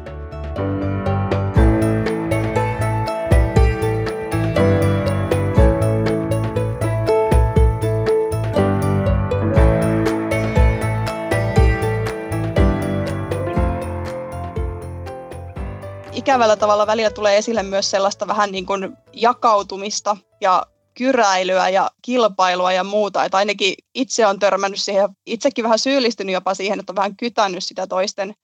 Ikävällä 16.31 16.57
tavalla 16.57 16.87
välillä 16.87 17.11
tulee 17.11 17.37
esille 17.37 17.63
myös 17.63 17.91
sellaista 17.91 18.27
vähän 18.27 18.53
niin 18.53 18.67
kuin 18.67 18.97
jakautumista 19.13 20.17
ja 20.41 20.67
kyräilyä 20.95 21.69
ja 21.69 21.91
kilpailua 22.03 22.73
ja 22.73 22.85
muuta. 22.85 23.25
Että 23.25 23.37
ainakin 23.37 23.75
itse 23.95 24.27
on 24.27 24.39
törmännyt 24.39 24.81
siihen, 24.81 25.09
itsekin 25.27 25.63
vähän 25.63 25.79
syyllistynyt 25.79 26.33
jopa 26.33 26.55
siihen, 26.55 26.81
että 26.81 26.93
on 26.93 26.97
vähän 26.97 27.17
kytännyt 27.17 27.65
sitä 27.65 27.87
toisten 27.87 28.35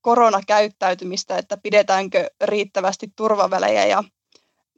koronakäyttäytymistä, 0.00 1.38
että 1.38 1.56
pidetäänkö 1.56 2.30
riittävästi 2.44 3.12
turvavälejä 3.16 3.86
ja 3.86 4.04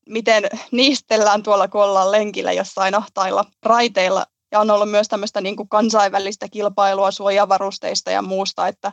miten 0.09 0.45
niistellään 0.71 1.43
tuolla, 1.43 1.69
kun 1.69 1.85
ollaan 1.85 2.13
lenkillä 2.13 2.53
jossain 2.53 2.95
ahtailla 2.95 3.45
raiteilla. 3.63 4.27
Ja 4.53 4.61
on 4.61 4.71
ollut 4.71 4.91
myös 4.91 5.09
tämmöistä 5.09 5.41
niin 5.41 5.57
kuin 5.57 5.69
kansainvälistä 5.69 6.49
kilpailua 6.49 7.11
suojavarusteista 7.11 8.11
ja 8.11 8.23
muusta, 8.23 8.69
että 8.69 8.93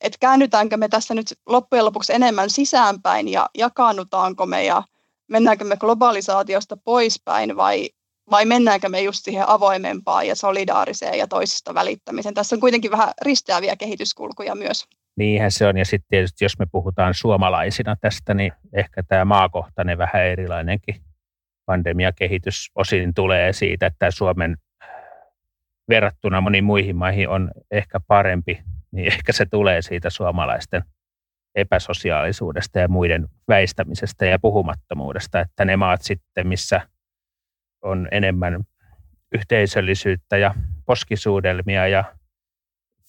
että 0.00 0.18
käännytäänkö 0.20 0.76
me 0.76 0.88
tässä 0.88 1.14
nyt 1.14 1.26
loppujen 1.46 1.84
lopuksi 1.84 2.12
enemmän 2.12 2.50
sisäänpäin 2.50 3.28
ja 3.28 3.46
jakaannutaanko 3.58 4.46
me 4.46 4.64
ja 4.64 4.82
mennäänkö 5.28 5.64
me 5.64 5.76
globalisaatiosta 5.76 6.76
poispäin 6.76 7.56
vai, 7.56 7.88
vai 8.30 8.44
mennäänkö 8.44 8.88
me 8.88 9.00
just 9.00 9.24
siihen 9.24 9.48
avoimempaan 9.48 10.26
ja 10.26 10.34
solidaariseen 10.34 11.18
ja 11.18 11.26
toisista 11.26 11.74
välittämiseen. 11.74 12.34
Tässä 12.34 12.56
on 12.56 12.60
kuitenkin 12.60 12.90
vähän 12.90 13.08
risteäviä 13.22 13.76
kehityskulkuja 13.76 14.54
myös. 14.54 14.86
Niinhän 15.16 15.50
se 15.50 15.66
on 15.66 15.76
ja 15.76 15.84
sitten 15.84 16.08
tietysti 16.08 16.44
jos 16.44 16.58
me 16.58 16.66
puhutaan 16.72 17.14
suomalaisina 17.14 17.96
tästä, 18.00 18.34
niin 18.34 18.52
ehkä 18.72 19.02
tämä 19.02 19.24
maakohtainen 19.24 19.98
vähän 19.98 20.24
erilainenkin 20.24 20.94
pandemiakehitys 21.66 22.70
osin 22.74 23.14
tulee 23.14 23.52
siitä, 23.52 23.86
että 23.86 24.10
Suomen 24.10 24.56
verrattuna 25.88 26.40
moniin 26.40 26.64
muihin 26.64 26.96
maihin 26.96 27.28
on 27.28 27.50
ehkä 27.70 28.00
parempi 28.00 28.62
niin 28.92 29.06
ehkä 29.06 29.32
se 29.32 29.46
tulee 29.46 29.82
siitä 29.82 30.10
suomalaisten 30.10 30.82
epäsosiaalisuudesta 31.54 32.78
ja 32.78 32.88
muiden 32.88 33.28
väistämisestä 33.48 34.26
ja 34.26 34.38
puhumattomuudesta, 34.38 35.40
että 35.40 35.64
ne 35.64 35.76
maat 35.76 36.02
sitten, 36.02 36.46
missä 36.46 36.80
on 37.82 38.08
enemmän 38.10 38.64
yhteisöllisyyttä 39.34 40.36
ja 40.36 40.54
poskisuudelmia 40.86 41.88
ja 41.88 42.04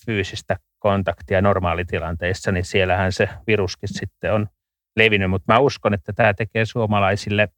fyysistä 0.06 0.58
kontaktia 0.80 1.42
normaalitilanteissa, 1.42 2.52
niin 2.52 2.66
siellähän 2.66 3.12
se 3.12 3.30
viruskin 3.48 3.90
sitten 3.92 4.34
on 4.34 4.48
levinnyt. 4.96 5.30
Mutta 5.30 5.54
mä 5.54 5.60
uskon, 5.60 5.94
että 5.94 6.14
tämä 6.14 6.34
tekee 6.34 6.66
suomalaisille 6.66 7.50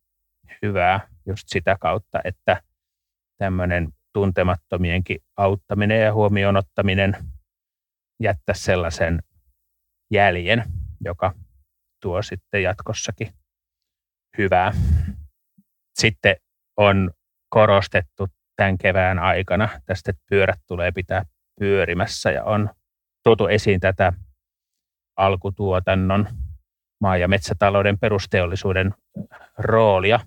hyvää 0.61 1.07
just 1.25 1.43
sitä 1.47 1.77
kautta, 1.79 2.19
että 2.23 2.61
tämmöinen 3.37 3.93
tuntemattomienkin 4.13 5.19
auttaminen 5.37 6.01
ja 6.01 6.13
huomioon 6.13 6.57
ottaminen– 6.57 7.17
jättää 8.19 8.55
sellaisen 8.55 9.23
jäljen, 10.11 10.63
joka 11.01 11.33
tuo 12.01 12.21
sitten 12.21 12.63
jatkossakin 12.63 13.33
hyvää. 14.37 14.73
Sitten 15.99 16.35
on 16.77 17.11
korostettu 17.49 18.27
tämän 18.55 18.77
kevään 18.77 19.19
aikana 19.19 19.69
tästä, 19.85 20.11
että 20.11 20.23
pyörät 20.29 20.59
tulee 20.67 20.91
pitää 20.91 21.25
pyörimässä 21.59 22.31
ja 22.31 22.43
on 22.43 22.69
tuotu 23.23 23.47
esiin 23.47 23.79
tätä 23.79 24.13
alkutuotannon, 25.17 26.27
maa- 27.01 27.17
ja 27.17 27.27
metsätalouden 27.27 27.99
perusteollisuuden 27.99 28.93
roolia 29.57 30.19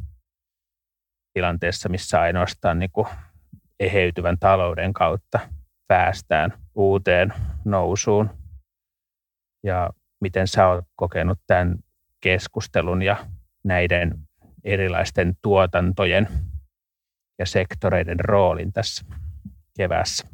tilanteessa, 1.34 1.88
missä 1.88 2.20
ainoastaan 2.20 2.78
niin 2.78 2.90
kuin 2.92 3.08
eheytyvän 3.82 4.38
talouden 4.38 4.92
kautta 4.92 5.40
päästään 5.86 6.52
uuteen 6.74 7.34
nousuun. 7.64 8.30
Ja 9.64 9.90
miten 10.20 10.48
sä 10.48 10.68
oot 10.68 10.84
kokenut 10.96 11.38
tämän 11.46 11.78
keskustelun 12.20 13.02
ja 13.02 13.26
näiden 13.64 14.18
erilaisten 14.64 15.36
tuotantojen 15.42 16.28
ja 17.38 17.46
sektoreiden 17.46 18.20
roolin 18.20 18.72
tässä 18.72 19.04
keväässä? 19.76 20.28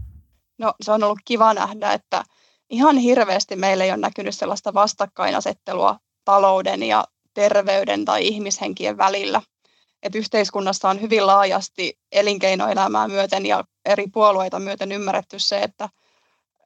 No 0.59 0.75
se 0.81 0.93
on 0.93 1.02
ollut 1.02 1.19
kiva 1.25 1.55
nähdä, 1.55 1.93
että 1.93 2.23
ihan 2.71 2.97
hirveästi 2.97 3.57
meillä 3.57 3.85
ei 3.85 3.90
ole 3.90 4.00
näkynyt 4.00 4.35
sellaista 4.35 4.75
vastakkainasettelua 4.75 5.99
talouden 6.25 6.83
ja 6.83 7.05
terveyden 7.35 8.05
tai 8.05 8.26
ihmishenkien 8.26 8.99
välillä. 8.99 9.43
Et 10.02 10.14
yhteiskunnassa 10.14 10.88
on 10.88 11.00
hyvin 11.00 11.26
laajasti 11.26 11.99
elinkeinoelämää 12.12 13.09
myöten 13.09 13.47
ja 13.47 13.64
eri 13.85 14.07
puolueita 14.07 14.59
myöten 14.59 14.93
ymmärretty 14.93 15.38
se, 15.38 15.59
että 15.59 15.88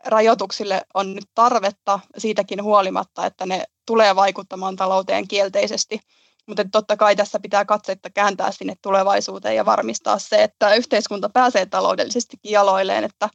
rajoituksille 0.04 0.82
on 0.94 1.14
nyt 1.14 1.24
tarvetta 1.34 2.00
siitäkin 2.18 2.62
huolimatta, 2.62 3.26
että 3.26 3.46
ne 3.46 3.64
tulee 3.86 4.16
vaikuttamaan 4.16 4.76
talouteen 4.76 5.28
kielteisesti. 5.28 6.00
Mutta 6.46 6.64
totta 6.72 6.96
kai 6.96 7.16
tässä 7.16 7.40
pitää 7.40 7.64
katsetta 7.64 8.10
kääntää 8.10 8.52
sinne 8.52 8.74
tulevaisuuteen 8.82 9.56
ja 9.56 9.64
varmistaa 9.64 10.18
se, 10.18 10.42
että 10.42 10.74
yhteiskunta 10.74 11.28
pääsee 11.28 11.66
taloudellisestikin 11.66 12.52
jaloilleen, 12.52 13.04
että 13.04 13.28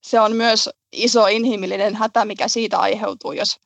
se 0.00 0.20
on 0.20 0.36
myös 0.36 0.70
iso 0.92 1.26
inhimillinen 1.26 1.96
hätä, 1.96 2.24
mikä 2.24 2.48
siitä 2.48 2.78
aiheutuu, 2.78 3.32
jos 3.32 3.56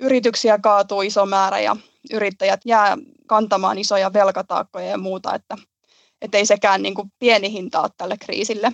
yrityksiä 0.00 0.58
kaatuu 0.58 1.02
iso 1.02 1.26
määrä 1.26 1.60
ja 1.60 1.76
yrittäjät 2.12 2.60
jää 2.64 2.96
kantamaan 3.26 3.78
isoja 3.78 4.12
velkataakkoja 4.12 4.86
ja 4.86 4.98
muuta, 4.98 5.34
että 5.34 6.38
ei 6.38 6.46
sekään 6.46 6.82
niin 6.82 6.94
kuin 6.94 7.12
pieni 7.18 7.52
hinta 7.52 7.80
ole 7.80 7.90
tälle 7.96 8.16
kriisille. 8.16 8.72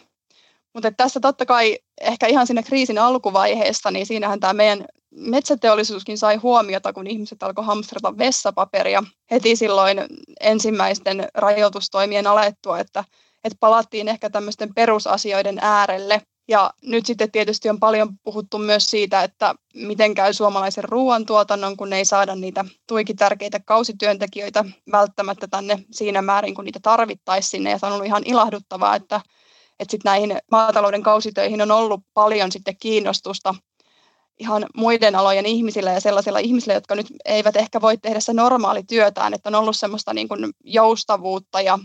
Mutta 0.75 0.93
tässä 0.93 1.21
totta 1.21 1.47
kai 1.47 1.79
ehkä 2.01 2.27
ihan 2.27 2.47
siinä 2.47 2.63
kriisin 2.63 2.99
alkuvaiheessa, 2.99 3.91
niin 3.91 4.07
siinähän 4.07 4.41
tämä 4.41 4.53
meidän 4.53 4.85
metsäteollisuuskin 5.11 6.19
sai 6.19 6.37
huomiota, 6.37 6.93
kun 6.93 7.07
ihmiset 7.07 7.43
alkoi 7.43 7.65
hamstrata 7.65 8.19
vessapaperia 8.19 9.03
heti 9.31 9.57
silloin 9.57 9.99
ensimmäisten 10.41 11.29
rajoitustoimien 11.35 12.27
alettua, 12.27 12.79
että, 12.79 13.05
että 13.45 13.57
palattiin 13.61 14.09
ehkä 14.09 14.31
tämmöisten 14.31 14.75
perusasioiden 14.75 15.59
äärelle. 15.63 16.23
Ja 16.49 16.71
nyt 16.83 17.07
sitten 17.07 17.31
tietysti 17.31 17.69
on 17.71 17.81
paljon 17.81 18.19
puhuttu 18.19 18.59
myös 18.59 18.91
siitä, 18.91 19.23
että 19.23 19.55
miten 19.75 20.15
käy 20.15 20.33
suomalaisen 20.33 20.85
ruoantuotannon, 20.85 21.77
kun 21.77 21.93
ei 21.93 22.05
saada 22.05 22.35
niitä 22.35 22.65
tuikin 22.89 23.17
tärkeitä 23.17 23.61
kausityöntekijöitä 23.61 24.65
välttämättä 24.93 25.47
tänne 25.47 25.85
siinä 25.91 26.23
määrin, 26.23 26.55
kun 26.55 26.65
niitä 26.65 26.81
tarvittaisiin 26.83 27.51
sinne. 27.51 27.71
Ja 27.71 27.79
se 27.79 27.87
on 27.87 27.93
ollut 27.93 28.07
ihan 28.07 28.23
ilahduttavaa, 28.25 28.97
että, 28.97 29.21
että 29.81 29.91
sitten 29.91 30.11
näihin 30.11 30.39
maatalouden 30.51 31.03
kausitöihin 31.03 31.63
on 31.63 31.71
ollut 31.71 32.01
paljon 32.15 32.53
sitten 32.53 32.77
kiinnostusta 32.81 33.55
ihan 34.39 34.67
muiden 34.77 35.17
alojen 35.17 35.47
ihmisillä 35.47 35.93
ja 35.93 36.01
sellaisilla 36.01 36.39
ihmisillä, 36.39 36.75
jotka 36.75 36.95
nyt 36.95 37.07
eivät 37.25 37.57
ehkä 37.57 37.81
voi 37.81 37.99
tehdä 37.99 38.21
se 38.21 38.33
normaali 38.33 38.83
työtään, 38.83 39.35
että 39.35 39.49
on 39.49 39.55
ollut 39.55 39.77
semmoista 39.77 40.15
niin 40.15 40.29
kuin 40.29 40.53
joustavuutta 40.65 41.61
ja, 41.61 41.79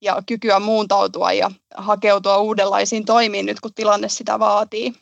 ja 0.00 0.22
kykyä 0.26 0.60
muuntautua 0.60 1.32
ja 1.32 1.50
hakeutua 1.76 2.38
uudenlaisiin 2.38 3.04
toimiin 3.04 3.46
nyt, 3.46 3.60
kun 3.60 3.74
tilanne 3.74 4.08
sitä 4.08 4.38
vaatii. 4.38 4.92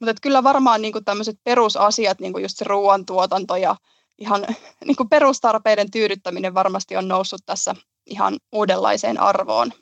Mutta 0.00 0.14
kyllä 0.22 0.42
varmaan 0.42 0.82
niin 0.82 0.92
kuin 0.92 1.04
tämmöiset 1.04 1.36
perusasiat, 1.44 2.20
niin 2.20 2.32
kuin 2.32 2.42
just 2.42 2.58
se 2.58 2.64
ruoantuotanto 2.64 3.56
ja 3.56 3.76
ihan 4.18 4.46
niin 4.86 4.96
kuin 4.96 5.08
perustarpeiden 5.08 5.90
tyydyttäminen 5.90 6.54
varmasti 6.54 6.96
on 6.96 7.08
noussut 7.08 7.40
tässä 7.46 7.74
ihan 8.06 8.36
uudenlaiseen 8.52 9.20
arvoon. 9.20 9.72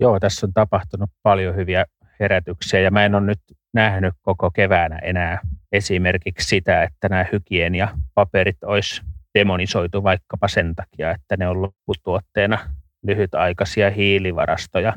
Joo, 0.00 0.20
tässä 0.20 0.46
on 0.46 0.52
tapahtunut 0.52 1.10
paljon 1.22 1.56
hyviä 1.56 1.84
herätyksiä 2.20 2.80
ja 2.80 2.90
mä 2.90 3.04
en 3.04 3.14
ole 3.14 3.26
nyt 3.26 3.40
nähnyt 3.74 4.14
koko 4.22 4.50
keväänä 4.50 4.98
enää 4.98 5.40
esimerkiksi 5.72 6.48
sitä, 6.48 6.82
että 6.82 7.08
nämä 7.08 7.26
hygieniapaperit 7.32 8.64
olisi 8.64 9.02
demonisoitu 9.38 10.02
vaikkapa 10.02 10.48
sen 10.48 10.74
takia, 10.74 11.10
että 11.10 11.36
ne 11.36 11.48
on 11.48 11.62
lopputuotteena 11.62 12.58
lyhytaikaisia 13.02 13.90
hiilivarastoja, 13.90 14.92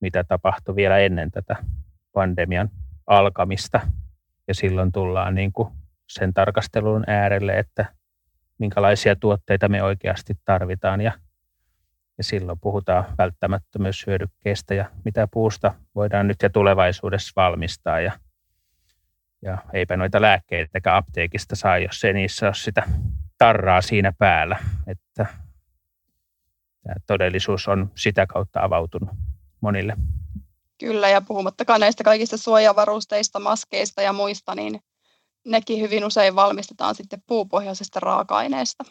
mitä 0.00 0.24
tapahtui 0.24 0.76
vielä 0.76 0.98
ennen 0.98 1.30
tätä 1.30 1.56
pandemian 2.12 2.70
alkamista. 3.06 3.80
Ja 4.48 4.54
silloin 4.54 4.92
tullaan 4.92 5.34
niin 5.34 5.52
kuin 5.52 5.68
sen 6.08 6.34
tarkastelun 6.34 7.04
äärelle, 7.06 7.58
että 7.58 7.86
minkälaisia 8.58 9.16
tuotteita 9.16 9.68
me 9.68 9.82
oikeasti 9.82 10.34
tarvitaan 10.44 11.00
ja, 11.00 11.12
ja 12.18 12.24
silloin 12.24 12.60
puhutaan 12.60 13.04
välttämättömyyshyödykkeistä 13.18 14.74
ja 14.74 14.90
mitä 15.04 15.28
puusta 15.30 15.74
voidaan 15.94 16.28
nyt 16.28 16.42
ja 16.42 16.50
tulevaisuudessa 16.50 17.32
valmistaa 17.36 18.00
ja 18.00 18.12
ja 19.44 19.58
eipä 19.72 19.96
noita 19.96 20.22
lääkkeitä 20.22 20.96
apteekista 20.96 21.56
saa, 21.56 21.78
jos 21.78 22.04
ei 22.04 22.12
niissä 22.12 22.46
ole 22.46 22.54
sitä 22.54 22.82
tarraa 23.38 23.80
siinä 23.80 24.12
päällä. 24.18 24.56
Että 24.86 25.26
tämä 26.84 26.96
todellisuus 27.06 27.68
on 27.68 27.90
sitä 27.94 28.26
kautta 28.26 28.62
avautunut 28.62 29.10
monille. 29.60 29.96
Kyllä, 30.80 31.08
ja 31.08 31.20
puhumattakaan 31.20 31.80
näistä 31.80 32.04
kaikista 32.04 32.36
suojavarusteista, 32.36 33.40
maskeista 33.40 34.02
ja 34.02 34.12
muista, 34.12 34.54
niin 34.54 34.80
nekin 35.46 35.80
hyvin 35.80 36.04
usein 36.04 36.36
valmistetaan 36.36 36.94
sitten 36.94 37.22
puupohjaisesta 37.26 38.00
raaka-aineesta. 38.00 38.84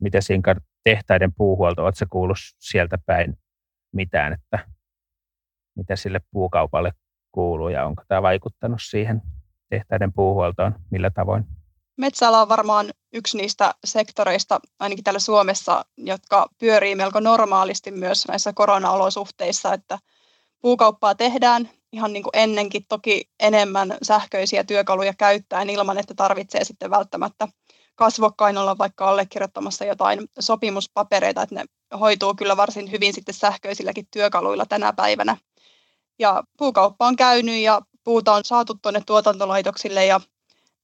Miten 0.00 0.22
siinä 0.22 0.54
tehtaiden 0.84 1.32
puuhuolto, 1.34 1.84
oletko 1.84 2.04
kuullut 2.10 2.38
sieltä 2.58 2.98
päin 3.06 3.38
mitään, 3.92 4.32
että 4.32 4.68
mitä 5.76 5.96
sille 5.96 6.20
puukaupalle 6.30 6.92
kuuluu 7.32 7.68
ja 7.68 7.86
onko 7.86 8.02
tämä 8.08 8.22
vaikuttanut 8.22 8.80
siihen 8.82 9.22
tehtäiden 9.70 10.12
puuhuoltoon, 10.12 10.74
millä 10.90 11.10
tavoin? 11.10 11.44
Metsäala 11.96 12.42
on 12.42 12.48
varmaan 12.48 12.90
yksi 13.12 13.36
niistä 13.36 13.74
sektoreista, 13.84 14.60
ainakin 14.78 15.04
täällä 15.04 15.20
Suomessa, 15.20 15.84
jotka 15.96 16.48
pyörii 16.58 16.94
melko 16.94 17.20
normaalisti 17.20 17.90
myös 17.90 18.28
näissä 18.28 18.52
koronaolosuhteissa, 18.52 19.74
että 19.74 19.98
puukauppaa 20.60 21.14
tehdään 21.14 21.70
ihan 21.92 22.12
niin 22.12 22.22
kuin 22.22 22.30
ennenkin 22.32 22.86
toki 22.88 23.30
enemmän 23.40 23.96
sähköisiä 24.02 24.64
työkaluja 24.64 25.14
käyttäen 25.14 25.70
ilman, 25.70 25.98
että 25.98 26.14
tarvitsee 26.14 26.64
sitten 26.64 26.90
välttämättä 26.90 27.48
kasvokkain 27.94 28.58
olla 28.58 28.78
vaikka 28.78 29.08
allekirjoittamassa 29.08 29.84
jotain 29.84 30.28
sopimuspapereita, 30.40 31.42
että 31.42 31.54
ne 31.54 31.64
hoituu 32.00 32.34
kyllä 32.34 32.56
varsin 32.56 32.90
hyvin 32.90 33.14
sitten 33.14 33.34
sähköisilläkin 33.34 34.06
työkaluilla 34.10 34.66
tänä 34.66 34.92
päivänä. 34.92 35.36
Ja 36.18 36.42
puukauppa 36.58 37.06
on 37.06 37.16
käynyt 37.16 37.60
ja 37.60 37.82
puuta 38.04 38.34
on 38.34 38.44
saatu 38.44 38.74
tuonne 38.82 39.02
tuotantolaitoksille 39.06 40.06
ja 40.06 40.20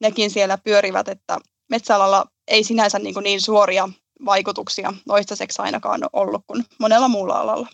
nekin 0.00 0.30
siellä 0.30 0.58
pyörivät, 0.58 1.08
että 1.08 1.38
metsäalalla 1.70 2.24
ei 2.48 2.64
sinänsä 2.64 2.98
niin, 2.98 3.14
niin 3.22 3.40
suoria 3.40 3.88
vaikutuksia 4.24 4.92
toistaiseksi 5.06 5.62
ainakaan 5.62 6.00
ollut 6.12 6.44
kuin 6.46 6.64
monella 6.80 7.08
muulla 7.08 7.40
alalla. 7.40 7.68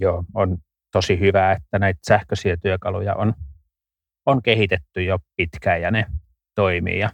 Joo, 0.00 0.24
on 0.34 0.58
tosi 0.92 1.20
hyvä, 1.20 1.52
että 1.52 1.78
näitä 1.78 2.00
sähköisiä 2.08 2.56
työkaluja 2.56 3.14
on, 3.14 3.34
on 4.26 4.42
kehitetty 4.42 5.02
jo 5.02 5.18
pitkään 5.36 5.82
ja 5.82 5.90
ne 5.90 6.06
toimii. 6.54 6.98
Ja 6.98 7.10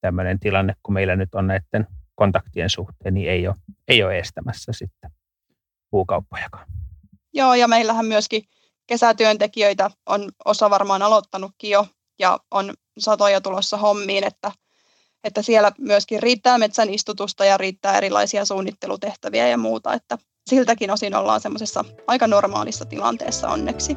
tämmöinen 0.00 0.40
tilanne, 0.40 0.74
kun 0.82 0.94
meillä 0.94 1.16
nyt 1.16 1.34
on 1.34 1.46
näiden 1.46 1.86
kontaktien 2.14 2.70
suhteen, 2.70 3.14
niin 3.14 3.30
ei 3.30 3.48
ole, 3.48 3.56
ei 3.88 4.02
ole 4.02 4.18
estämässä 4.18 4.72
sitten 4.72 5.10
puukauppojakaan. 5.90 6.66
Joo, 7.34 7.54
ja 7.54 7.68
meillähän 7.68 8.06
myöskin 8.06 8.42
kesätyöntekijöitä 8.86 9.90
on 10.06 10.30
osa 10.44 10.70
varmaan 10.70 11.02
aloittanutkin 11.02 11.70
jo 11.70 11.86
ja 12.18 12.38
on 12.50 12.74
satoja 12.98 13.40
tulossa 13.40 13.76
hommiin, 13.76 14.24
että, 14.24 14.52
että 15.24 15.42
siellä 15.42 15.72
myöskin 15.78 16.22
riittää 16.22 16.58
metsän 16.58 16.90
istutusta 16.90 17.44
ja 17.44 17.56
riittää 17.56 17.96
erilaisia 17.98 18.44
suunnittelutehtäviä 18.44 19.48
ja 19.48 19.56
muuta, 19.56 19.94
että 19.94 20.18
siltäkin 20.46 20.90
osin 20.90 21.14
ollaan 21.14 21.40
semmoisessa 21.40 21.84
aika 22.06 22.26
normaalissa 22.26 22.84
tilanteessa 22.84 23.48
onneksi. 23.48 23.96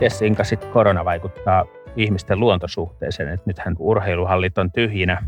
Miten 0.00 0.26
Inka 0.26 0.44
sit 0.44 0.64
korona 0.64 1.04
vaikuttaa 1.04 1.64
ihmisten 1.96 2.40
luontosuhteeseen? 2.40 3.28
Et 3.28 3.46
nythän 3.46 3.76
urheiluhallit 3.78 4.58
on 4.58 4.72
tyhjinä, 4.72 5.24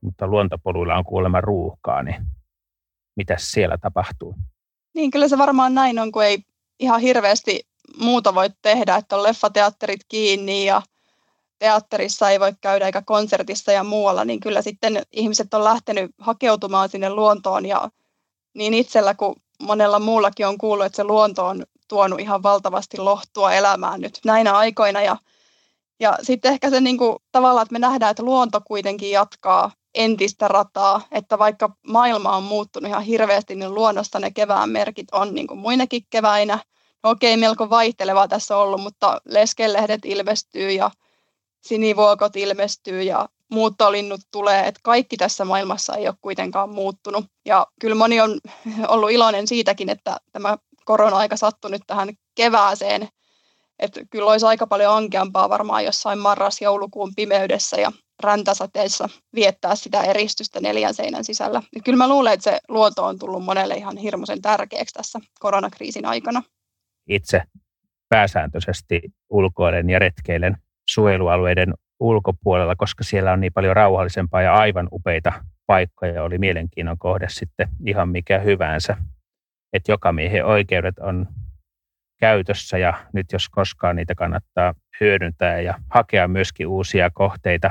mutta 0.00 0.26
luontopoluilla 0.26 0.94
on 0.94 1.04
kuulemma 1.04 1.40
ruuhkaa, 1.40 2.02
niin 2.02 2.26
mitä 3.16 3.36
siellä 3.38 3.78
tapahtuu? 3.78 4.34
Niin, 4.94 5.10
kyllä 5.10 5.28
se 5.28 5.38
varmaan 5.38 5.74
näin 5.74 5.98
on, 5.98 6.12
kun 6.12 6.24
ei 6.24 6.38
ihan 6.80 7.00
hirveästi 7.00 7.60
muuta 8.00 8.34
voi 8.34 8.48
tehdä, 8.62 8.96
että 8.96 9.16
on 9.16 9.22
leffateatterit 9.22 10.00
kiinni 10.08 10.66
ja 10.66 10.82
teatterissa 11.58 12.30
ei 12.30 12.40
voi 12.40 12.52
käydä 12.60 12.86
eikä 12.86 13.02
konsertissa 13.02 13.72
ja 13.72 13.84
muualla, 13.84 14.24
niin 14.24 14.40
kyllä 14.40 14.62
sitten 14.62 15.02
ihmiset 15.12 15.54
on 15.54 15.64
lähtenyt 15.64 16.10
hakeutumaan 16.18 16.88
sinne 16.88 17.10
luontoon 17.10 17.66
ja 17.66 17.90
niin 18.54 18.74
itsellä 18.74 19.14
kuin 19.14 19.34
monella 19.62 19.98
muullakin 19.98 20.46
on 20.46 20.58
kuullut, 20.58 20.86
että 20.86 20.96
se 20.96 21.04
luonto 21.04 21.46
on 21.46 21.64
tuonut 21.88 22.20
ihan 22.20 22.42
valtavasti 22.42 22.98
lohtua 22.98 23.52
elämään 23.52 24.00
nyt 24.00 24.20
näinä 24.24 24.52
aikoina. 24.52 25.02
Ja, 25.02 25.16
ja 26.00 26.18
sitten 26.22 26.52
ehkä 26.52 26.70
se 26.70 26.80
niin 26.80 26.98
kuin, 26.98 27.16
tavallaan, 27.32 27.62
että 27.62 27.72
me 27.72 27.78
nähdään, 27.78 28.10
että 28.10 28.22
luonto 28.22 28.60
kuitenkin 28.60 29.10
jatkaa 29.10 29.70
entistä 29.94 30.48
rataa, 30.48 31.00
että 31.12 31.38
vaikka 31.38 31.76
maailma 31.86 32.36
on 32.36 32.42
muuttunut 32.42 32.88
ihan 32.88 33.02
hirveästi, 33.02 33.54
niin 33.54 33.74
luonnosta 33.74 34.20
ne 34.20 34.30
kevään 34.30 34.70
merkit 34.70 35.06
on 35.12 35.34
niin 35.34 35.46
kuin 35.46 35.58
muinakin 35.58 36.02
keväinä. 36.10 36.58
No 37.02 37.10
okei, 37.10 37.36
melko 37.36 37.70
vaihtelevaa 37.70 38.28
tässä 38.28 38.56
on 38.56 38.62
ollut, 38.62 38.80
mutta 38.80 39.20
leskelehdet 39.24 40.04
ilmestyy 40.04 40.70
ja 40.70 40.90
sinivuokot 41.60 42.36
ilmestyy 42.36 43.02
ja 43.02 43.28
muuttolinnut 43.50 44.20
tulee, 44.30 44.66
että 44.66 44.80
kaikki 44.82 45.16
tässä 45.16 45.44
maailmassa 45.44 45.94
ei 45.94 46.08
ole 46.08 46.16
kuitenkaan 46.20 46.70
muuttunut. 46.70 47.24
Ja 47.44 47.66
kyllä 47.80 47.94
moni 47.94 48.20
on 48.20 48.40
ollut 48.88 49.10
iloinen 49.10 49.46
siitäkin, 49.46 49.88
että 49.88 50.16
tämä 50.32 50.58
korona-aika 50.84 51.36
sattui 51.36 51.70
nyt 51.70 51.82
tähän 51.86 52.08
kevääseen, 52.34 53.08
että 53.78 54.00
kyllä 54.10 54.30
olisi 54.30 54.46
aika 54.46 54.66
paljon 54.66 54.96
ankeampaa 54.96 55.48
varmaan 55.48 55.84
jossain 55.84 56.18
marras-joulukuun 56.18 57.12
pimeydessä 57.16 57.80
ja 57.80 57.92
räntäsateessa 58.22 59.08
viettää 59.34 59.74
sitä 59.74 60.02
eristystä 60.02 60.60
neljän 60.60 60.94
seinän 60.94 61.24
sisällä. 61.24 61.62
Ja 61.74 61.80
kyllä 61.84 61.98
mä 61.98 62.08
luulen, 62.08 62.32
että 62.32 62.50
se 62.50 62.60
luonto 62.68 63.04
on 63.04 63.18
tullut 63.18 63.44
monelle 63.44 63.74
ihan 63.74 63.96
hirmuisen 63.96 64.42
tärkeäksi 64.42 64.94
tässä 64.94 65.18
koronakriisin 65.40 66.06
aikana. 66.06 66.42
Itse 67.08 67.42
pääsääntöisesti 68.08 69.02
ulkoilen 69.30 69.90
ja 69.90 69.98
retkeilen 69.98 70.56
suojelualueiden 70.88 71.74
ulkopuolella, 72.00 72.76
koska 72.76 73.04
siellä 73.04 73.32
on 73.32 73.40
niin 73.40 73.52
paljon 73.52 73.76
rauhallisempaa 73.76 74.42
ja 74.42 74.54
aivan 74.54 74.88
upeita 74.92 75.32
paikkoja. 75.66 76.22
Oli 76.22 76.38
mielenkiinnon 76.38 76.98
kohde 76.98 77.26
sitten 77.28 77.68
ihan 77.86 78.08
mikä 78.08 78.38
hyvänsä. 78.38 78.96
Että 79.72 79.92
joka 79.92 80.12
miehen 80.12 80.46
oikeudet 80.46 80.98
on 80.98 81.28
käytössä 82.20 82.78
ja 82.78 83.06
nyt 83.12 83.26
jos 83.32 83.48
koskaan 83.48 83.96
niitä 83.96 84.14
kannattaa 84.14 84.74
hyödyntää 85.00 85.60
ja 85.60 85.74
hakea 85.90 86.28
myöskin 86.28 86.66
uusia 86.66 87.10
kohteita 87.10 87.70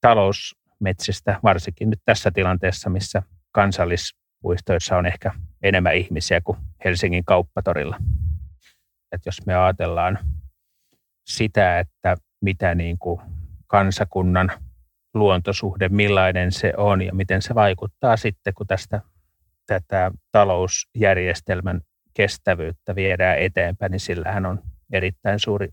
talousmetsistä, 0.00 1.40
varsinkin 1.42 1.90
nyt 1.90 2.00
tässä 2.04 2.30
tilanteessa, 2.30 2.90
missä 2.90 3.22
kansallispuistoissa 3.52 4.96
on 4.96 5.06
ehkä 5.06 5.32
enemmän 5.62 5.96
ihmisiä 5.96 6.40
kuin 6.40 6.58
Helsingin 6.84 7.24
kauppatorilla. 7.24 7.96
Et 9.12 9.26
jos 9.26 9.46
me 9.46 9.54
ajatellaan 9.54 10.18
sitä, 11.26 11.78
että 11.78 12.16
mitä 12.40 12.74
niin 12.74 12.98
kuin 12.98 13.20
kansakunnan 13.66 14.50
luontosuhde, 15.14 15.88
millainen 15.88 16.52
se 16.52 16.72
on 16.76 17.02
ja 17.02 17.14
miten 17.14 17.42
se 17.42 17.54
vaikuttaa 17.54 18.16
sitten, 18.16 18.54
kun 18.54 18.66
tästä 18.66 19.00
tätä 19.66 20.10
talousjärjestelmän 20.32 21.80
kestävyyttä 22.18 22.94
viedään 22.94 23.38
eteenpäin, 23.38 23.92
niin 23.92 24.00
sillähän 24.00 24.46
on 24.46 24.62
erittäin 24.92 25.38
suuri 25.38 25.68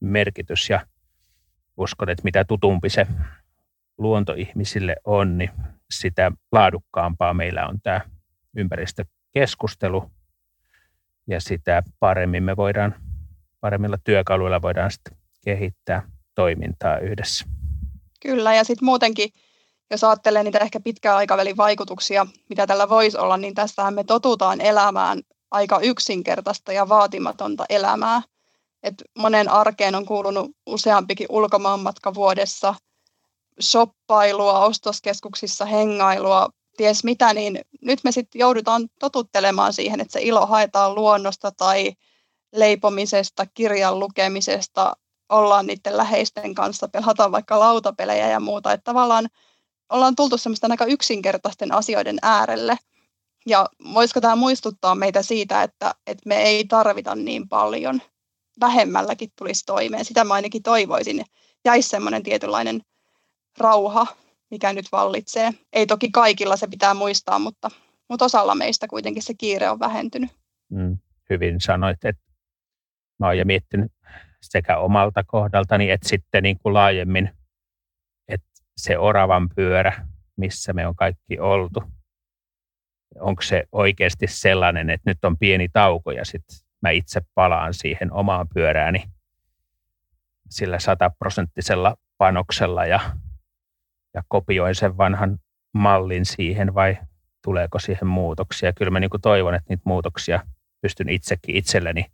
merkitys 0.00 0.70
ja 0.70 0.86
uskon, 1.76 2.10
että 2.10 2.24
mitä 2.24 2.44
tutumpi 2.44 2.90
se 2.90 3.06
luonto 3.98 4.32
ihmisille 4.32 4.96
on, 5.04 5.38
niin 5.38 5.50
sitä 5.90 6.32
laadukkaampaa 6.52 7.34
meillä 7.34 7.66
on 7.66 7.80
tämä 7.82 8.00
ympäristökeskustelu 8.56 10.10
ja 11.26 11.40
sitä 11.40 11.82
paremmin 12.00 12.42
me 12.42 12.56
voidaan, 12.56 12.94
paremmilla 13.60 13.98
työkaluilla 14.04 14.62
voidaan 14.62 14.90
sitten 14.90 15.16
kehittää 15.44 16.02
toimintaa 16.34 16.98
yhdessä. 16.98 17.46
Kyllä, 18.22 18.54
ja 18.54 18.64
sitten 18.64 18.86
muutenkin, 18.86 19.30
jos 19.90 20.04
ajattelee 20.04 20.42
niitä 20.42 20.58
ehkä 20.58 20.80
pitkän 20.80 21.16
aikavälin 21.16 21.56
vaikutuksia, 21.56 22.26
mitä 22.48 22.66
tällä 22.66 22.88
voisi 22.88 23.18
olla, 23.18 23.36
niin 23.36 23.54
tästähän 23.54 23.94
me 23.94 24.04
totutaan 24.04 24.60
elämään 24.60 25.22
aika 25.56 25.80
yksinkertaista 25.80 26.72
ja 26.72 26.88
vaatimatonta 26.88 27.64
elämää. 27.68 28.22
Et 28.82 28.94
monen 29.18 29.48
arkeen 29.48 29.94
on 29.94 30.06
kuulunut 30.06 30.50
useampikin 30.66 31.26
ulkomaanmatka 31.30 32.14
vuodessa, 32.14 32.74
shoppailua, 33.60 34.64
ostoskeskuksissa 34.64 35.64
hengailua, 35.64 36.48
ties 36.76 37.04
mitä, 37.04 37.34
niin 37.34 37.60
nyt 37.82 38.00
me 38.04 38.12
sitten 38.12 38.38
joudutaan 38.38 38.88
totuttelemaan 39.00 39.72
siihen, 39.72 40.00
että 40.00 40.12
se 40.12 40.22
ilo 40.22 40.46
haetaan 40.46 40.94
luonnosta 40.94 41.52
tai 41.52 41.92
leipomisesta, 42.52 43.46
kirjan 43.54 43.98
lukemisesta, 43.98 44.96
ollaan 45.28 45.66
niiden 45.66 45.96
läheisten 45.96 46.54
kanssa, 46.54 46.88
pelataan 46.88 47.32
vaikka 47.32 47.60
lautapelejä 47.60 48.28
ja 48.28 48.40
muuta. 48.40 48.72
Että 48.72 48.84
tavallaan 48.84 49.28
ollaan 49.90 50.16
tultu 50.16 50.38
semmoisten 50.38 50.70
aika 50.70 50.84
yksinkertaisten 50.84 51.72
asioiden 51.72 52.18
äärelle. 52.22 52.76
Ja 53.46 53.68
voisiko 53.94 54.20
tämä 54.20 54.36
muistuttaa 54.36 54.94
meitä 54.94 55.22
siitä, 55.22 55.62
että, 55.62 55.94
että 56.06 56.22
me 56.28 56.36
ei 56.36 56.64
tarvita 56.64 57.14
niin 57.14 57.48
paljon. 57.48 58.02
Vähemmälläkin 58.60 59.30
tulisi 59.38 59.62
toimeen. 59.66 60.04
Sitä 60.04 60.24
mä 60.24 60.34
ainakin 60.34 60.62
toivoisin. 60.62 61.24
Jäisi 61.64 61.88
semmoinen 61.88 62.22
tietynlainen 62.22 62.80
rauha, 63.58 64.06
mikä 64.50 64.72
nyt 64.72 64.86
vallitsee. 64.92 65.50
Ei 65.72 65.86
toki 65.86 66.10
kaikilla 66.10 66.56
se 66.56 66.66
pitää 66.66 66.94
muistaa, 66.94 67.38
mutta, 67.38 67.70
mutta 68.08 68.24
osalla 68.24 68.54
meistä 68.54 68.88
kuitenkin 68.88 69.22
se 69.22 69.34
kiire 69.34 69.70
on 69.70 69.78
vähentynyt. 69.78 70.30
Mm, 70.70 70.98
hyvin 71.30 71.60
sanoit, 71.60 72.04
että 72.04 72.22
mä 73.18 73.26
oon 73.26 73.38
jo 73.38 73.44
miettinyt 73.44 73.92
sekä 74.42 74.78
omalta 74.78 75.24
kohdaltani 75.24 75.90
että 75.90 76.08
sitten 76.08 76.42
niin 76.42 76.58
kuin 76.58 76.74
laajemmin, 76.74 77.30
että 78.28 78.48
se 78.76 78.98
oravan 78.98 79.48
pyörä, 79.48 80.06
missä 80.36 80.72
me 80.72 80.86
on 80.86 80.96
kaikki 80.96 81.38
oltu, 81.38 81.82
onko 83.20 83.42
se 83.42 83.64
oikeasti 83.72 84.26
sellainen, 84.26 84.90
että 84.90 85.10
nyt 85.10 85.24
on 85.24 85.38
pieni 85.38 85.68
tauko 85.68 86.10
ja 86.10 86.24
sitten 86.24 86.56
mä 86.82 86.90
itse 86.90 87.20
palaan 87.34 87.74
siihen 87.74 88.12
omaan 88.12 88.48
pyörääni 88.54 89.04
sillä 90.50 90.78
sataprosenttisella 90.78 91.96
panoksella 92.18 92.86
ja, 92.86 93.00
ja 94.14 94.22
kopioin 94.28 94.74
sen 94.74 94.96
vanhan 94.96 95.38
mallin 95.74 96.24
siihen 96.24 96.74
vai 96.74 96.98
tuleeko 97.44 97.78
siihen 97.78 98.06
muutoksia. 98.06 98.72
Kyllä 98.72 98.90
mä 98.90 99.00
niin 99.00 99.10
toivon, 99.22 99.54
että 99.54 99.66
niitä 99.68 99.82
muutoksia 99.84 100.40
pystyn 100.82 101.08
itsekin 101.08 101.56
itselleni 101.56 102.06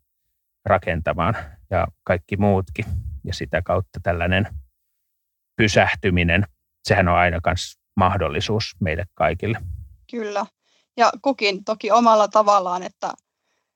rakentamaan 0.65 1.35
ja 1.71 1.87
kaikki 2.05 2.37
muutkin. 2.37 2.85
Ja 3.25 3.35
sitä 3.35 3.63
kautta 3.63 4.01
tällainen 4.03 4.49
pysähtyminen, 5.57 6.47
sehän 6.85 7.09
on 7.09 7.17
aina 7.17 7.41
myös 7.47 7.79
mahdollisuus 7.97 8.77
meille 8.81 9.05
kaikille. 9.15 9.59
Kyllä. 10.11 10.47
Ja 10.97 11.13
kukin 11.23 11.65
toki 11.65 11.91
omalla 11.91 12.29
tavallaan, 12.29 12.83
että 12.83 13.13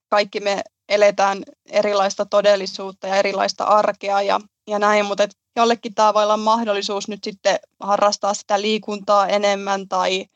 kaikki 0.08 0.40
me 0.40 0.62
eletään 0.88 1.42
erilaista 1.66 2.26
todellisuutta 2.26 3.06
ja 3.06 3.16
erilaista 3.16 3.64
arkea 3.64 4.22
ja, 4.22 4.40
ja 4.66 4.78
näin, 4.78 5.06
mutta 5.06 5.22
et 5.22 5.36
jollekin 5.56 5.94
tämä 5.94 6.14
voi 6.14 6.22
olla 6.22 6.36
mahdollisuus 6.36 7.08
nyt 7.08 7.24
sitten 7.24 7.58
harrastaa 7.80 8.34
sitä 8.34 8.60
liikuntaa 8.60 9.26
enemmän 9.26 9.88
tai 9.88 10.26